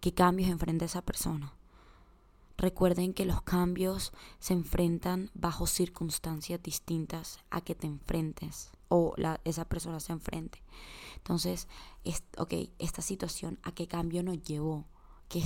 ¿Qué 0.00 0.12
cambios 0.12 0.50
enfrenta 0.50 0.84
esa 0.84 1.02
persona? 1.02 1.54
Recuerden 2.58 3.12
que 3.12 3.26
los 3.26 3.42
cambios 3.42 4.12
se 4.38 4.54
enfrentan 4.54 5.30
bajo 5.34 5.66
circunstancias 5.66 6.62
distintas 6.62 7.38
a 7.50 7.60
que 7.60 7.74
te 7.74 7.86
enfrentes 7.86 8.70
o 8.88 9.14
la, 9.16 9.40
esa 9.44 9.64
persona 9.64 10.00
se 10.00 10.12
enfrente. 10.12 10.62
Entonces, 11.16 11.68
es, 12.04 12.22
ok, 12.38 12.54
esta 12.78 13.02
situación, 13.02 13.58
¿a 13.62 13.72
qué 13.72 13.88
cambio 13.88 14.22
nos 14.22 14.42
llevó? 14.42 14.84
Que 15.28 15.42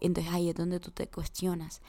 entonces 0.00 0.32
ahí 0.32 0.50
es 0.50 0.54
donde 0.54 0.80
tú 0.80 0.90
te 0.90 1.08
cuestionas 1.08 1.80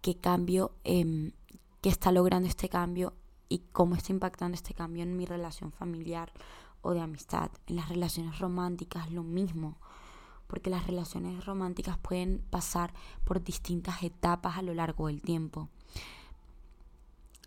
qué 0.00 0.16
cambio, 0.16 0.72
eh, 0.84 1.32
qué 1.80 1.88
está 1.88 2.12
logrando 2.12 2.48
este 2.48 2.68
cambio 2.68 3.14
y 3.48 3.58
cómo 3.72 3.96
está 3.96 4.12
impactando 4.12 4.54
este 4.54 4.74
cambio 4.74 5.02
en 5.02 5.16
mi 5.16 5.26
relación 5.26 5.72
familiar 5.72 6.32
o 6.82 6.92
de 6.92 7.00
amistad. 7.00 7.50
En 7.66 7.76
las 7.76 7.88
relaciones 7.88 8.38
románticas 8.38 9.10
lo 9.10 9.22
mismo, 9.22 9.76
porque 10.46 10.70
las 10.70 10.86
relaciones 10.86 11.44
románticas 11.44 11.98
pueden 11.98 12.42
pasar 12.50 12.92
por 13.24 13.42
distintas 13.42 14.02
etapas 14.02 14.56
a 14.56 14.62
lo 14.62 14.74
largo 14.74 15.08
del 15.08 15.20
tiempo. 15.20 15.68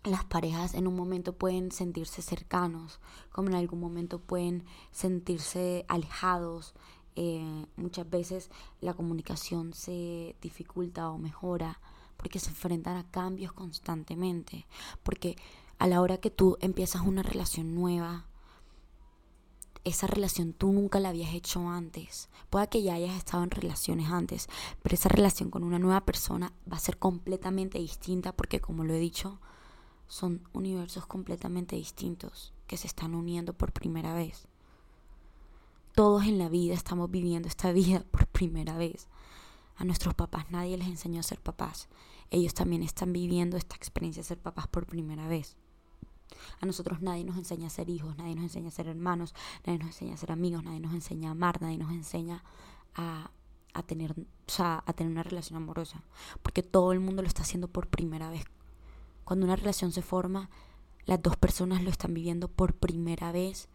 Las 0.04 0.24
parejas 0.24 0.74
en 0.74 0.86
un 0.86 0.94
momento 0.94 1.32
pueden 1.32 1.72
sentirse 1.72 2.20
cercanos, 2.20 3.00
como 3.32 3.48
en 3.48 3.54
algún 3.54 3.80
momento 3.80 4.18
pueden 4.18 4.64
sentirse 4.92 5.86
alejados. 5.88 6.74
Eh, 7.16 7.66
muchas 7.76 8.08
veces 8.10 8.50
la 8.80 8.92
comunicación 8.92 9.72
se 9.72 10.36
dificulta 10.42 11.10
o 11.10 11.16
mejora 11.16 11.80
porque 12.18 12.38
se 12.38 12.50
enfrentan 12.50 12.96
a 12.98 13.10
cambios 13.10 13.52
constantemente, 13.52 14.66
porque 15.02 15.36
a 15.78 15.86
la 15.86 16.02
hora 16.02 16.18
que 16.18 16.30
tú 16.30 16.58
empiezas 16.60 17.02
una 17.02 17.22
relación 17.22 17.74
nueva, 17.74 18.26
esa 19.84 20.06
relación 20.06 20.52
tú 20.52 20.72
nunca 20.72 21.00
la 21.00 21.10
habías 21.10 21.34
hecho 21.34 21.68
antes. 21.68 22.28
Puede 22.50 22.68
que 22.68 22.82
ya 22.82 22.94
hayas 22.94 23.16
estado 23.16 23.42
en 23.42 23.50
relaciones 23.50 24.10
antes, 24.10 24.48
pero 24.82 24.94
esa 24.94 25.08
relación 25.08 25.50
con 25.50 25.64
una 25.64 25.78
nueva 25.78 26.04
persona 26.04 26.52
va 26.70 26.76
a 26.76 26.80
ser 26.80 26.98
completamente 26.98 27.78
distinta 27.78 28.32
porque 28.32 28.60
como 28.60 28.84
lo 28.84 28.94
he 28.94 28.98
dicho, 28.98 29.40
son 30.14 30.48
universos 30.52 31.06
completamente 31.06 31.74
distintos 31.74 32.52
que 32.68 32.76
se 32.76 32.86
están 32.86 33.16
uniendo 33.16 33.52
por 33.52 33.72
primera 33.72 34.14
vez. 34.14 34.46
Todos 35.92 36.26
en 36.26 36.38
la 36.38 36.48
vida 36.48 36.74
estamos 36.74 37.10
viviendo 37.10 37.48
esta 37.48 37.72
vida 37.72 38.04
por 38.12 38.28
primera 38.28 38.78
vez. 38.78 39.08
A 39.74 39.84
nuestros 39.84 40.14
papás 40.14 40.52
nadie 40.52 40.78
les 40.78 40.86
enseñó 40.86 41.18
a 41.18 41.24
ser 41.24 41.40
papás. 41.40 41.88
Ellos 42.30 42.54
también 42.54 42.84
están 42.84 43.12
viviendo 43.12 43.56
esta 43.56 43.74
experiencia 43.74 44.22
de 44.22 44.28
ser 44.28 44.38
papás 44.38 44.68
por 44.68 44.86
primera 44.86 45.26
vez. 45.26 45.56
A 46.60 46.66
nosotros 46.66 47.02
nadie 47.02 47.24
nos 47.24 47.36
enseña 47.36 47.66
a 47.66 47.70
ser 47.70 47.90
hijos, 47.90 48.16
nadie 48.16 48.36
nos 48.36 48.44
enseña 48.44 48.68
a 48.68 48.70
ser 48.70 48.86
hermanos, 48.86 49.34
nadie 49.66 49.80
nos 49.80 49.88
enseña 49.88 50.14
a 50.14 50.18
ser 50.18 50.30
amigos, 50.30 50.62
nadie 50.62 50.78
nos 50.78 50.94
enseña 50.94 51.30
a 51.30 51.32
amar, 51.32 51.60
nadie 51.60 51.78
nos 51.78 51.90
enseña 51.90 52.44
a, 52.94 53.32
a 53.72 53.82
tener, 53.82 54.12
o 54.12 54.24
sea, 54.46 54.84
a 54.86 54.92
tener 54.92 55.10
una 55.10 55.24
relación 55.24 55.56
amorosa. 55.56 56.04
Porque 56.40 56.62
todo 56.62 56.92
el 56.92 57.00
mundo 57.00 57.20
lo 57.20 57.26
está 57.26 57.42
haciendo 57.42 57.66
por 57.66 57.88
primera 57.88 58.30
vez. 58.30 58.44
Cuando 59.24 59.46
una 59.46 59.56
relación 59.56 59.92
se 59.92 60.02
forma, 60.02 60.50
las 61.06 61.22
dos 61.22 61.36
personas 61.36 61.82
lo 61.82 61.90
están 61.90 62.14
viviendo 62.14 62.48
por 62.48 62.74
primera 62.74 63.32
vez. 63.32 63.68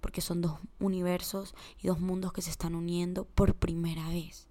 Porque 0.00 0.20
son 0.20 0.40
dos 0.40 0.58
universos 0.78 1.54
y 1.82 1.88
dos 1.88 2.00
mundos 2.00 2.32
que 2.32 2.42
se 2.42 2.50
están 2.50 2.74
uniendo 2.74 3.24
por 3.24 3.54
primera 3.54 4.08
vez. 4.08 4.46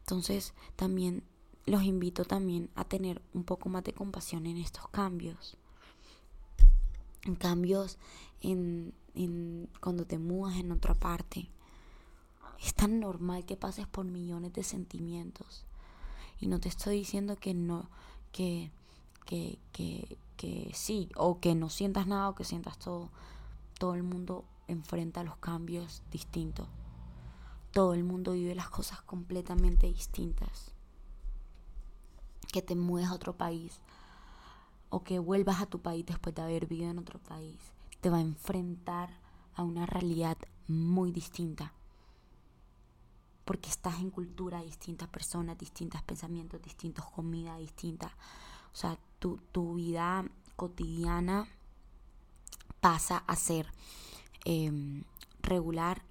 Entonces 0.00 0.54
también 0.76 1.24
los 1.66 1.82
invito 1.82 2.24
también 2.24 2.70
a 2.74 2.84
tener 2.84 3.22
un 3.32 3.44
poco 3.44 3.70
más 3.70 3.82
de 3.84 3.94
compasión 3.94 4.46
en 4.46 4.58
estos 4.58 4.86
cambios 4.88 5.56
en 7.24 7.34
cambios 7.34 7.98
en, 8.40 8.92
en, 9.14 9.68
cuando 9.80 10.04
te 10.04 10.18
mudas 10.18 10.56
en 10.56 10.72
otra 10.72 10.94
parte. 10.94 11.50
Es 12.62 12.74
tan 12.74 13.00
normal 13.00 13.44
que 13.44 13.56
pases 13.56 13.86
por 13.86 14.04
millones 14.04 14.52
de 14.52 14.62
sentimientos. 14.62 15.64
Y 16.38 16.46
no 16.46 16.60
te 16.60 16.68
estoy 16.68 16.98
diciendo 16.98 17.36
que 17.36 17.54
no, 17.54 17.90
que, 18.32 18.70
que, 19.24 19.58
que, 19.72 20.18
que 20.36 20.70
sí, 20.74 21.10
o 21.16 21.40
que 21.40 21.54
no 21.54 21.68
sientas 21.68 22.06
nada 22.06 22.28
o 22.28 22.34
que 22.34 22.44
sientas 22.44 22.78
todo. 22.78 23.10
Todo 23.78 23.94
el 23.94 24.02
mundo 24.02 24.44
enfrenta 24.68 25.24
los 25.24 25.36
cambios 25.36 26.02
distintos. 26.10 26.68
Todo 27.72 27.94
el 27.94 28.04
mundo 28.04 28.32
vive 28.32 28.54
las 28.54 28.70
cosas 28.70 29.02
completamente 29.02 29.86
distintas. 29.86 30.72
Que 32.52 32.62
te 32.62 32.76
mueves 32.76 33.10
a 33.10 33.14
otro 33.14 33.36
país, 33.36 33.80
o 34.90 35.02
que 35.02 35.18
vuelvas 35.18 35.60
a 35.60 35.66
tu 35.66 35.80
país 35.80 36.06
después 36.06 36.34
de 36.34 36.42
haber 36.42 36.66
vivido 36.66 36.90
en 36.90 37.00
otro 37.00 37.18
país, 37.18 37.58
te 38.00 38.10
va 38.10 38.18
a 38.18 38.20
enfrentar 38.20 39.10
a 39.56 39.64
una 39.64 39.86
realidad 39.86 40.36
muy 40.68 41.10
distinta. 41.10 41.72
Porque 43.44 43.68
estás 43.68 43.98
en 43.98 44.10
cultura 44.10 44.62
distintas 44.62 45.08
personas, 45.08 45.58
distintos 45.58 46.00
pensamientos, 46.02 46.62
distintos 46.62 47.04
comidas 47.06 47.58
distintas. 47.58 48.12
O 48.72 48.76
sea, 48.76 48.98
tu, 49.52 49.74
vida 49.74 50.24
cotidiana 50.56 51.48
pasa 52.80 53.24
a 53.26 53.36
ser 53.36 53.66
em, 54.44 55.04
regular, 55.40 56.02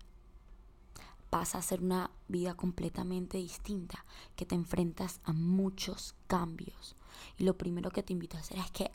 pasa 1.30 1.60
a 1.60 1.62
ser 1.62 1.82
una 1.82 2.10
vida 2.28 2.56
completamente 2.56 3.38
distinta, 3.38 4.04
que 4.36 4.46
te 4.46 4.56
enfrentas 4.56 5.20
a 5.24 5.34
muchos 5.34 6.16
cambios. 6.28 6.96
Y 7.38 7.44
lo 7.44 7.58
primero 7.58 7.92
que 7.92 8.04
te 8.04 8.14
invito 8.14 8.38
a 8.38 8.40
hacer 8.40 8.58
es 8.58 8.72
que 8.72 8.92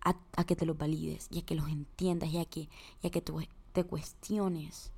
a, 0.00 0.44
que 0.44 0.56
te 0.56 0.66
los 0.66 0.76
valides 0.76 1.28
y 1.30 1.38
a 1.38 1.46
que 1.46 1.54
los 1.54 1.68
entiendas 1.68 2.30
y 2.30 2.38
a 2.38 2.44
que, 2.44 2.68
y 3.02 3.10
que 3.10 3.22
tú 3.22 3.40
te 3.72 3.84
cuestiones 3.84 4.92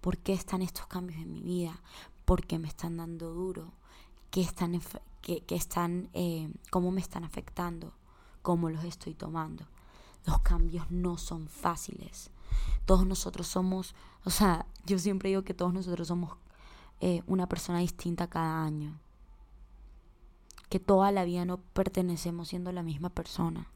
por 0.00 0.18
qué 0.18 0.34
están 0.34 0.60
estos 0.60 0.86
cambios 0.86 1.20
en 1.20 1.32
mi 1.32 1.40
vida, 1.40 1.80
por 2.24 2.44
qué 2.44 2.58
me 2.58 2.68
están 2.68 2.98
dando 2.98 3.32
duro, 3.32 3.72
qué 4.30 4.42
están, 4.42 4.78
qué, 5.22 5.44
están 5.48 6.10
eh, 6.12 6.52
cómo 6.70 6.90
me 6.90 7.00
están 7.00 7.24
afectando, 7.24 7.94
cómo 8.42 8.68
los 8.68 8.84
estoy 8.84 9.14
tomando. 9.14 9.64
Los 10.26 10.40
cambios 10.40 10.90
no 10.90 11.16
son 11.16 11.48
fáciles. 11.48 12.30
Todos 12.84 13.06
nosotros 13.06 13.46
somos, 13.46 13.94
o 14.24 14.30
sea, 14.30 14.66
yo 14.84 14.98
siempre 14.98 15.30
digo 15.30 15.42
que 15.42 15.54
todos 15.54 15.72
nosotros 15.72 16.08
somos 16.08 16.36
eh, 17.00 17.22
una 17.26 17.48
persona 17.48 17.78
distinta 17.78 18.28
cada 18.28 18.62
año 18.62 18.98
que 20.72 20.80
toda 20.80 21.12
la 21.12 21.24
vida 21.24 21.44
no 21.44 21.58
pertenecemos 21.58 22.48
siendo 22.48 22.72
la 22.72 22.82
misma 22.82 23.10
persona. 23.10 23.68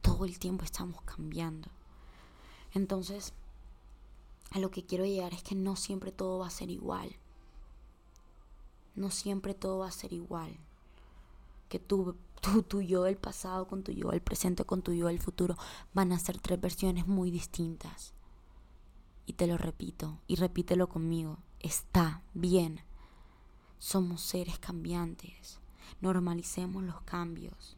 Todo 0.00 0.24
el 0.24 0.38
tiempo 0.38 0.64
estamos 0.64 1.02
cambiando. 1.02 1.68
Entonces, 2.72 3.34
a 4.52 4.58
lo 4.58 4.70
que 4.70 4.86
quiero 4.86 5.04
llegar 5.04 5.34
es 5.34 5.42
que 5.42 5.54
no 5.54 5.76
siempre 5.76 6.10
todo 6.10 6.38
va 6.38 6.46
a 6.46 6.50
ser 6.50 6.70
igual. 6.70 7.16
No 8.94 9.10
siempre 9.10 9.52
todo 9.52 9.80
va 9.80 9.88
a 9.88 9.90
ser 9.90 10.14
igual. 10.14 10.56
Que 11.68 11.78
tú, 11.78 12.16
tú, 12.40 12.62
tu 12.62 12.80
yo 12.80 13.02
del 13.02 13.16
pasado 13.16 13.66
con 13.66 13.82
tu 13.82 13.92
yo 13.92 14.10
del 14.10 14.20
presente 14.20 14.64
con 14.64 14.82
tu 14.82 14.92
yo 14.92 15.06
del 15.06 15.20
futuro 15.20 15.56
van 15.92 16.12
a 16.12 16.18
ser 16.18 16.38
tres 16.38 16.60
versiones 16.60 17.06
muy 17.06 17.30
distintas. 17.30 18.14
Y 19.26 19.34
te 19.34 19.46
lo 19.46 19.58
repito, 19.58 20.20
y 20.26 20.36
repítelo 20.36 20.88
conmigo. 20.88 21.38
Está 21.60 22.22
bien. 22.34 22.80
Somos 23.78 24.22
seres 24.22 24.58
cambiantes. 24.58 25.60
Normalicemos 26.00 26.82
los 26.82 27.00
cambios. 27.02 27.76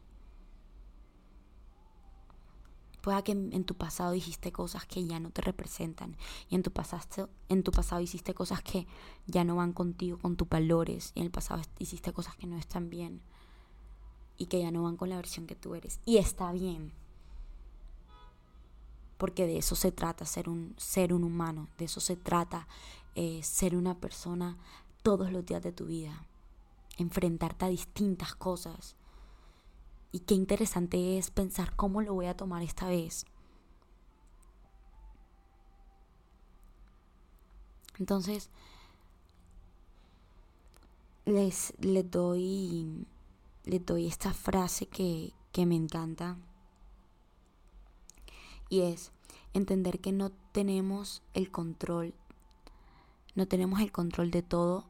Pueda 3.01 3.23
que 3.23 3.31
en 3.31 3.63
tu 3.65 3.75
pasado 3.75 4.11
dijiste 4.11 4.51
cosas 4.51 4.85
que 4.85 5.05
ya 5.05 5.19
no 5.19 5.31
te 5.31 5.41
representan 5.41 6.15
y 6.49 6.55
en 6.55 6.61
tu, 6.61 6.71
pasado, 6.71 7.29
en 7.49 7.63
tu 7.63 7.71
pasado 7.71 7.99
hiciste 7.99 8.35
cosas 8.35 8.61
que 8.61 8.85
ya 9.25 9.43
no 9.43 9.55
van 9.55 9.73
contigo, 9.73 10.19
con 10.19 10.35
tus 10.37 10.47
valores 10.47 11.11
y 11.15 11.21
en 11.21 11.25
el 11.25 11.31
pasado 11.31 11.63
hiciste 11.79 12.13
cosas 12.13 12.35
que 12.35 12.45
no 12.45 12.57
están 12.57 12.91
bien 12.91 13.23
y 14.41 14.47
que 14.47 14.59
ya 14.59 14.71
no 14.71 14.83
van 14.83 14.97
con 14.97 15.09
la 15.09 15.17
versión 15.17 15.47
que 15.47 15.55
tú 15.55 15.75
eres. 15.75 15.99
Y 16.05 16.17
está 16.17 16.51
bien. 16.51 16.91
Porque 19.17 19.45
de 19.45 19.57
eso 19.57 19.75
se 19.75 19.91
trata 19.91 20.25
ser 20.25 20.49
un 20.49 20.73
ser 20.77 21.13
un 21.13 21.23
humano, 21.23 21.67
de 21.77 21.85
eso 21.85 21.99
se 21.99 22.15
trata 22.15 22.67
eh, 23.15 23.41
ser 23.43 23.75
una 23.75 23.95
persona 23.95 24.57
todos 25.03 25.31
los 25.31 25.45
días 25.45 25.61
de 25.61 25.71
tu 25.71 25.85
vida 25.85 26.25
enfrentarte 26.97 27.65
a 27.65 27.69
distintas 27.69 28.35
cosas. 28.35 28.95
Y 30.11 30.19
qué 30.19 30.33
interesante 30.33 31.17
es 31.17 31.31
pensar 31.31 31.75
cómo 31.75 32.01
lo 32.01 32.13
voy 32.13 32.25
a 32.25 32.35
tomar 32.35 32.63
esta 32.63 32.87
vez. 32.87 33.25
Entonces, 37.97 38.49
les, 41.25 41.73
les, 41.79 42.09
doy, 42.09 43.05
les 43.63 43.85
doy 43.85 44.07
esta 44.07 44.33
frase 44.33 44.87
que, 44.87 45.33
que 45.51 45.65
me 45.65 45.75
encanta. 45.75 46.37
Y 48.69 48.81
es, 48.81 49.11
Entender 49.53 49.99
que 49.99 50.13
no 50.13 50.31
tenemos 50.53 51.23
el 51.33 51.51
control, 51.51 52.13
no 53.35 53.45
tenemos 53.45 53.81
el 53.81 53.91
control 53.91 54.31
de 54.31 54.43
todo. 54.43 54.85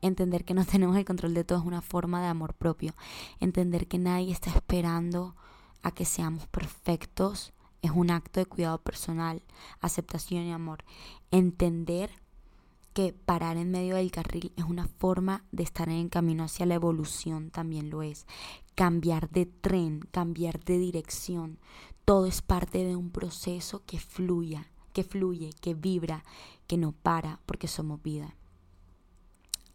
Entender 0.00 0.44
que 0.44 0.54
no 0.54 0.64
tenemos 0.66 0.96
el 0.96 1.04
control 1.04 1.34
de 1.34 1.44
todo 1.44 1.58
es 1.58 1.64
una 1.64 1.82
forma 1.82 2.20
de 2.20 2.28
amor 2.28 2.54
propio. 2.54 2.94
Entender 3.40 3.88
que 3.88 3.98
nadie 3.98 4.32
está 4.32 4.50
esperando 4.50 5.34
a 5.82 5.90
que 5.90 6.04
seamos 6.04 6.46
perfectos 6.46 7.52
es 7.82 7.90
un 7.90 8.12
acto 8.12 8.38
de 8.38 8.46
cuidado 8.46 8.78
personal, 8.78 9.42
aceptación 9.80 10.44
y 10.44 10.52
amor. 10.52 10.84
Entender 11.32 12.10
que 12.92 13.12
parar 13.12 13.56
en 13.56 13.70
medio 13.70 13.96
del 13.96 14.10
carril 14.10 14.52
es 14.56 14.64
una 14.64 14.86
forma 14.86 15.44
de 15.52 15.62
estar 15.62 15.88
en 15.88 15.96
el 15.96 16.10
camino 16.10 16.44
hacia 16.44 16.66
la 16.66 16.74
evolución, 16.74 17.50
también 17.50 17.90
lo 17.90 18.02
es. 18.02 18.26
Cambiar 18.74 19.30
de 19.30 19.46
tren, 19.46 20.00
cambiar 20.10 20.62
de 20.64 20.78
dirección, 20.78 21.58
todo 22.04 22.26
es 22.26 22.42
parte 22.42 22.84
de 22.84 22.96
un 22.96 23.10
proceso 23.10 23.82
que 23.86 23.98
fluya, 23.98 24.70
que 24.92 25.04
fluye, 25.04 25.50
que 25.60 25.74
vibra, 25.74 26.24
que 26.66 26.76
no 26.76 26.92
para, 26.92 27.40
porque 27.46 27.68
somos 27.68 28.02
vida. 28.02 28.34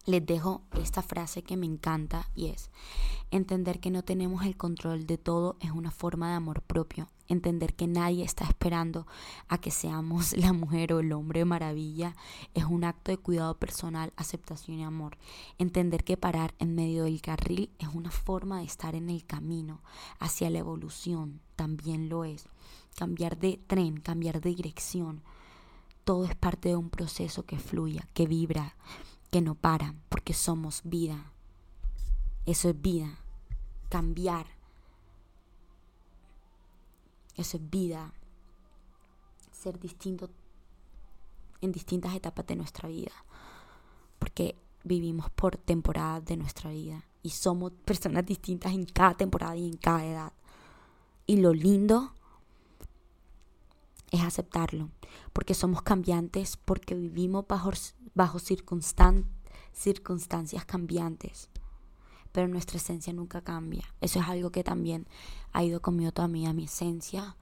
Les 0.08 0.26
dejo 0.26 0.64
esta 0.82 1.04
frase 1.04 1.44
que 1.44 1.56
me 1.56 1.68
encanta 1.68 2.32
y 2.34 2.48
es, 2.48 2.72
entender 3.30 3.80
que 3.80 3.92
no 3.92 4.04
tenemos 4.04 4.44
el 4.44 4.58
control 4.58 5.06
de 5.06 5.20
todo 5.20 5.58
es 5.60 5.70
una 5.70 5.92
forma 5.92 6.30
de 6.30 6.36
amor 6.36 6.64
propio 6.64 7.08
entender 7.28 7.74
que 7.74 7.88
nadie 7.88 8.24
está 8.24 8.46
esperando 8.46 9.06
a 9.48 9.58
que 9.58 9.72
seamos 9.72 10.36
la 10.38 10.54
mujer 10.54 10.94
o 10.94 11.00
el 11.00 11.12
hombre 11.14 11.46
maravilla, 11.46 12.16
es 12.54 12.66
un 12.66 12.84
acto 12.84 13.12
de 13.12 13.18
cuidado 13.18 13.58
personal, 13.58 14.14
aceptación 14.16 14.80
y 14.80 14.84
amor. 14.84 15.18
Entender 15.58 16.04
que 16.04 16.18
parar 16.18 16.54
en 16.60 16.76
medio 16.76 17.04
del 17.04 17.22
carril 17.22 17.70
es 17.80 17.90
una 17.90 18.12
forma 18.12 18.60
de 18.60 18.66
estar 18.66 18.96
en 18.96 19.10
el 19.10 19.26
camino 19.26 19.82
hacia 20.20 20.50
la 20.50 20.60
evolución, 20.60 21.42
también 21.56 22.10
lo 22.10 22.24
es. 22.24 22.48
Cambiar 22.96 23.38
de 23.38 23.60
tren, 23.68 23.98
cambiar 24.00 24.42
de 24.42 24.56
dirección, 24.56 25.22
todo 26.04 26.26
es 26.26 26.36
parte 26.36 26.70
de 26.70 26.78
un 26.78 26.90
proceso 26.90 27.46
que 27.46 27.60
fluya, 27.60 28.08
que 28.14 28.26
vibra, 28.26 28.76
que 29.32 29.42
no 29.42 29.56
para, 29.56 29.96
porque 30.10 30.34
somos 30.34 30.82
vida. 30.84 31.32
Eso 32.46 32.70
es 32.70 32.82
vida. 32.82 33.20
Cambiar 33.90 34.58
eso 37.38 37.58
es 37.58 37.70
vida. 37.70 38.12
Ser 39.52 39.80
distinto 39.80 40.30
en 41.62 41.72
distintas 41.72 42.16
etapas 42.16 42.46
de 42.48 42.56
nuestra 42.56 42.90
vida. 42.90 43.12
Porque 44.20 44.56
vivimos 44.84 45.30
por 45.30 45.58
temporadas 45.58 46.26
de 46.26 46.38
nuestra 46.38 46.72
vida. 46.72 47.06
Y 47.22 47.30
somos 47.30 47.72
personas 47.86 48.26
distintas 48.26 48.74
en 48.74 48.86
cada 48.86 49.14
temporada 49.14 49.56
y 49.56 49.68
en 49.68 49.78
cada 49.78 50.06
edad. 50.06 50.34
Y 51.28 51.38
lo 51.38 51.54
lindo 51.54 52.14
es 54.12 54.22
aceptarlo. 54.22 54.90
Porque 55.34 55.54
somos 55.54 55.82
cambiantes, 55.82 56.58
porque 56.58 56.96
vivimos 56.96 57.46
bajo, 57.48 57.72
bajo 58.14 58.40
circunstancias 58.40 60.66
cambiantes 60.66 61.50
pero 62.38 62.48
nuestra 62.48 62.78
esencia 62.78 63.12
nunca 63.14 63.42
cambia. 63.42 63.84
Eso 64.00 64.20
es 64.20 64.28
algo 64.28 64.52
que 64.52 64.64
también 64.64 65.08
ha 65.54 65.64
ido 65.64 65.82
conmigo 65.82 66.12
toda 66.12 66.28
mi 66.28 66.42
vida, 66.42 66.54
mi 66.54 66.66
esencia, 66.66 67.36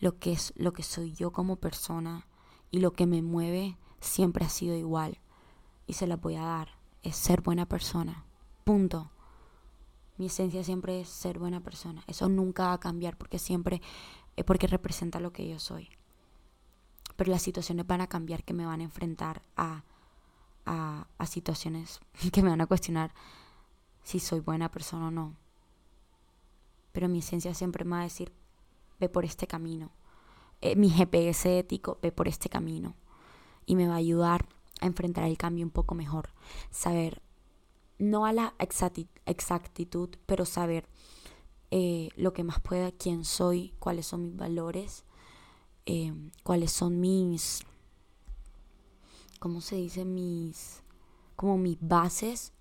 lo 0.00 0.18
que 0.18 0.32
es 0.32 0.52
lo 0.56 0.74
que 0.74 0.82
soy 0.82 1.12
yo 1.12 1.32
como 1.32 1.56
persona 1.56 2.26
y 2.70 2.80
lo 2.80 2.92
que 2.92 3.06
me 3.06 3.22
mueve 3.22 3.78
siempre 4.00 4.44
ha 4.44 4.50
sido 4.50 4.76
igual 4.76 5.16
y 5.86 5.94
se 5.94 6.06
la 6.06 6.16
voy 6.16 6.34
a 6.34 6.42
dar, 6.42 6.68
es 7.02 7.16
ser 7.16 7.40
buena 7.40 7.66
persona. 7.66 8.26
Punto. 8.64 9.10
Mi 10.18 10.26
esencia 10.26 10.62
siempre 10.62 11.00
es 11.00 11.08
ser 11.08 11.38
buena 11.38 11.60
persona. 11.60 12.04
Eso 12.06 12.28
nunca 12.28 12.66
va 12.66 12.74
a 12.74 12.80
cambiar 12.80 13.16
porque 13.16 13.38
siempre 13.38 13.80
es 14.36 14.44
porque 14.44 14.66
representa 14.66 15.20
lo 15.20 15.32
que 15.32 15.48
yo 15.48 15.58
soy. 15.58 15.88
Pero 17.16 17.30
las 17.30 17.42
situaciones 17.42 17.86
van 17.86 18.00
a 18.00 18.08
cambiar 18.08 18.44
que 18.44 18.54
me 18.54 18.66
van 18.66 18.80
a 18.80 18.84
enfrentar 18.84 19.42
a, 19.56 19.84
a, 20.66 21.06
a 21.18 21.26
situaciones 21.26 22.00
que 22.32 22.42
me 22.42 22.50
van 22.50 22.60
a 22.60 22.66
cuestionar 22.66 23.12
si 24.02 24.20
soy 24.20 24.40
buena 24.40 24.70
persona 24.70 25.08
o 25.08 25.10
no. 25.10 25.36
Pero 26.92 27.08
mi 27.08 27.18
esencia 27.18 27.54
siempre 27.54 27.84
me 27.84 27.92
va 27.92 28.00
a 28.00 28.04
decir, 28.04 28.32
ve 29.00 29.08
por 29.08 29.24
este 29.24 29.46
camino. 29.46 29.90
Eh, 30.60 30.76
mi 30.76 30.90
GPS 30.90 31.58
ético, 31.58 31.98
ve 32.00 32.12
por 32.12 32.28
este 32.28 32.48
camino. 32.48 32.94
Y 33.66 33.76
me 33.76 33.88
va 33.88 33.94
a 33.94 33.98
ayudar 33.98 34.46
a 34.80 34.86
enfrentar 34.86 35.24
el 35.24 35.36
cambio 35.36 35.64
un 35.64 35.70
poco 35.70 35.94
mejor. 35.94 36.30
Saber, 36.70 37.22
no 37.98 38.26
a 38.26 38.32
la 38.32 38.54
exactitud, 38.58 40.10
pero 40.26 40.44
saber 40.44 40.86
eh, 41.70 42.10
lo 42.16 42.32
que 42.32 42.44
más 42.44 42.60
pueda, 42.60 42.92
quién 42.92 43.24
soy, 43.24 43.74
cuáles 43.78 44.06
son 44.06 44.22
mis 44.22 44.36
valores, 44.36 45.04
eh, 45.86 46.12
cuáles 46.42 46.72
son 46.72 47.00
mis, 47.00 47.62
¿cómo 49.38 49.60
se 49.60 49.76
dice? 49.76 50.04
Mis, 50.04 50.82
como 51.36 51.58
mis 51.58 51.78
bases 51.80 52.54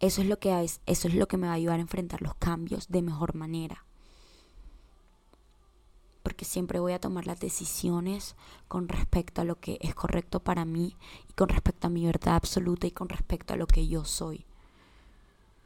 eso 0.00 0.22
es 0.22 0.28
lo 0.28 0.38
que 0.38 0.52
eso 0.62 1.08
es 1.08 1.14
lo 1.14 1.26
que 1.26 1.36
me 1.36 1.48
va 1.48 1.54
a 1.54 1.56
ayudar 1.56 1.78
a 1.78 1.82
enfrentar 1.82 2.22
los 2.22 2.34
cambios 2.36 2.88
de 2.88 3.02
mejor 3.02 3.34
manera. 3.34 3.84
Porque 6.22 6.44
siempre 6.44 6.78
voy 6.78 6.92
a 6.92 7.00
tomar 7.00 7.26
las 7.26 7.40
decisiones 7.40 8.36
con 8.68 8.88
respecto 8.88 9.40
a 9.40 9.44
lo 9.44 9.58
que 9.58 9.78
es 9.80 9.94
correcto 9.94 10.40
para 10.40 10.64
mí 10.64 10.96
y 11.28 11.32
con 11.32 11.48
respecto 11.48 11.86
a 11.86 11.90
mi 11.90 12.06
verdad 12.06 12.36
absoluta 12.36 12.86
y 12.86 12.92
con 12.92 13.08
respecto 13.08 13.54
a 13.54 13.56
lo 13.56 13.66
que 13.66 13.88
yo 13.88 14.04
soy. 14.04 14.44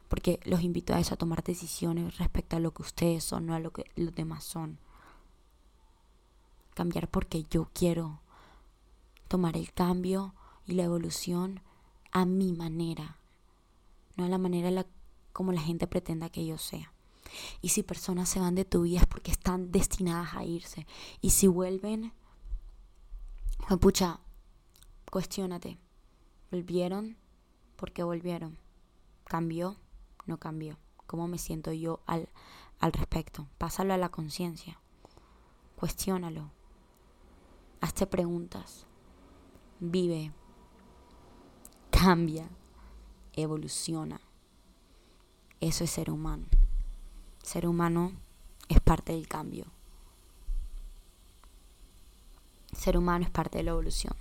Porque 0.07 0.39
los 0.45 0.61
invito 0.61 0.93
a 0.93 0.99
eso, 0.99 1.13
a 1.13 1.17
tomar 1.17 1.43
decisiones 1.43 2.17
respecto 2.17 2.55
a 2.55 2.59
lo 2.59 2.71
que 2.71 2.83
ustedes 2.83 3.23
son, 3.23 3.45
no 3.45 3.53
a 3.53 3.59
lo 3.59 3.71
que 3.71 3.85
los 3.95 4.15
demás 4.15 4.43
son. 4.43 4.79
Cambiar 6.73 7.07
porque 7.07 7.45
yo 7.49 7.69
quiero 7.73 8.19
tomar 9.27 9.57
el 9.57 9.71
cambio 9.73 10.33
y 10.65 10.73
la 10.73 10.83
evolución 10.83 11.61
a 12.11 12.25
mi 12.25 12.53
manera 12.53 13.17
no 14.15 14.25
a 14.25 14.29
la 14.29 14.37
manera 14.37 14.71
la, 14.71 14.85
como 15.31 15.51
la 15.51 15.61
gente 15.61 15.87
pretenda 15.87 16.29
que 16.29 16.45
yo 16.45 16.57
sea. 16.57 16.91
Y 17.61 17.69
si 17.69 17.83
personas 17.83 18.29
se 18.29 18.39
van 18.39 18.55
de 18.55 18.65
tu 18.65 18.83
vida 18.83 18.99
es 18.99 19.07
porque 19.07 19.31
están 19.31 19.71
destinadas 19.71 20.35
a 20.35 20.43
irse. 20.43 20.85
Y 21.21 21.31
si 21.31 21.47
vuelven, 21.47 22.13
pucha, 23.79 24.19
cuestionate. 25.11 25.79
¿Volvieron? 26.51 27.17
¿Por 27.75 27.91
qué 27.91 28.03
volvieron? 28.03 28.57
¿Cambió? 29.25 29.77
No 30.27 30.37
cambió. 30.37 30.77
¿Cómo 31.07 31.27
me 31.27 31.39
siento 31.39 31.71
yo 31.71 32.01
al, 32.05 32.29
al 32.79 32.93
respecto? 32.93 33.47
Pásalo 33.57 33.93
a 33.93 33.97
la 33.97 34.09
conciencia. 34.09 34.79
Cuestiónalo. 35.75 36.51
Hazte 37.83 38.07
preguntas. 38.07 38.85
Vive. 39.81 40.31
Cambia 41.91 42.47
evoluciona. 43.33 44.21
Eso 45.59 45.83
es 45.83 45.89
ser 45.89 46.09
humano. 46.09 46.45
Ser 47.43 47.67
humano 47.67 48.13
es 48.69 48.79
parte 48.79 49.11
del 49.11 49.27
cambio. 49.27 49.65
Ser 52.71 52.97
humano 52.97 53.25
es 53.25 53.31
parte 53.31 53.57
de 53.57 53.65
la 53.65 53.71
evolución. 53.71 54.15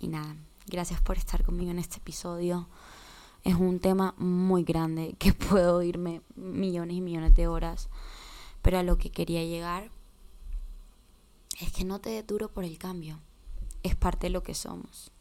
Y 0.00 0.08
nada, 0.08 0.34
gracias 0.66 1.00
por 1.00 1.18
estar 1.18 1.44
conmigo 1.44 1.70
en 1.70 1.78
este 1.78 1.98
episodio. 1.98 2.66
Es 3.44 3.54
un 3.54 3.78
tema 3.78 4.16
muy 4.18 4.64
grande 4.64 5.14
que 5.20 5.32
puedo 5.50 5.84
irme 5.84 6.22
millones 6.34 6.96
y 6.96 7.00
millones 7.00 7.36
de 7.36 7.46
horas. 7.46 7.88
Pero 8.60 8.78
a 8.78 8.82
lo 8.82 8.98
que 8.98 9.12
quería 9.12 9.44
llegar 9.44 9.92
es 11.60 11.72
que 11.72 11.84
no 11.84 12.00
te 12.00 12.22
duro 12.22 12.52
por 12.52 12.64
el 12.64 12.78
cambio. 12.78 13.20
Es 13.82 13.96
parte 13.96 14.26
de 14.26 14.30
lo 14.30 14.42
que 14.42 14.54
somos. 14.54 15.12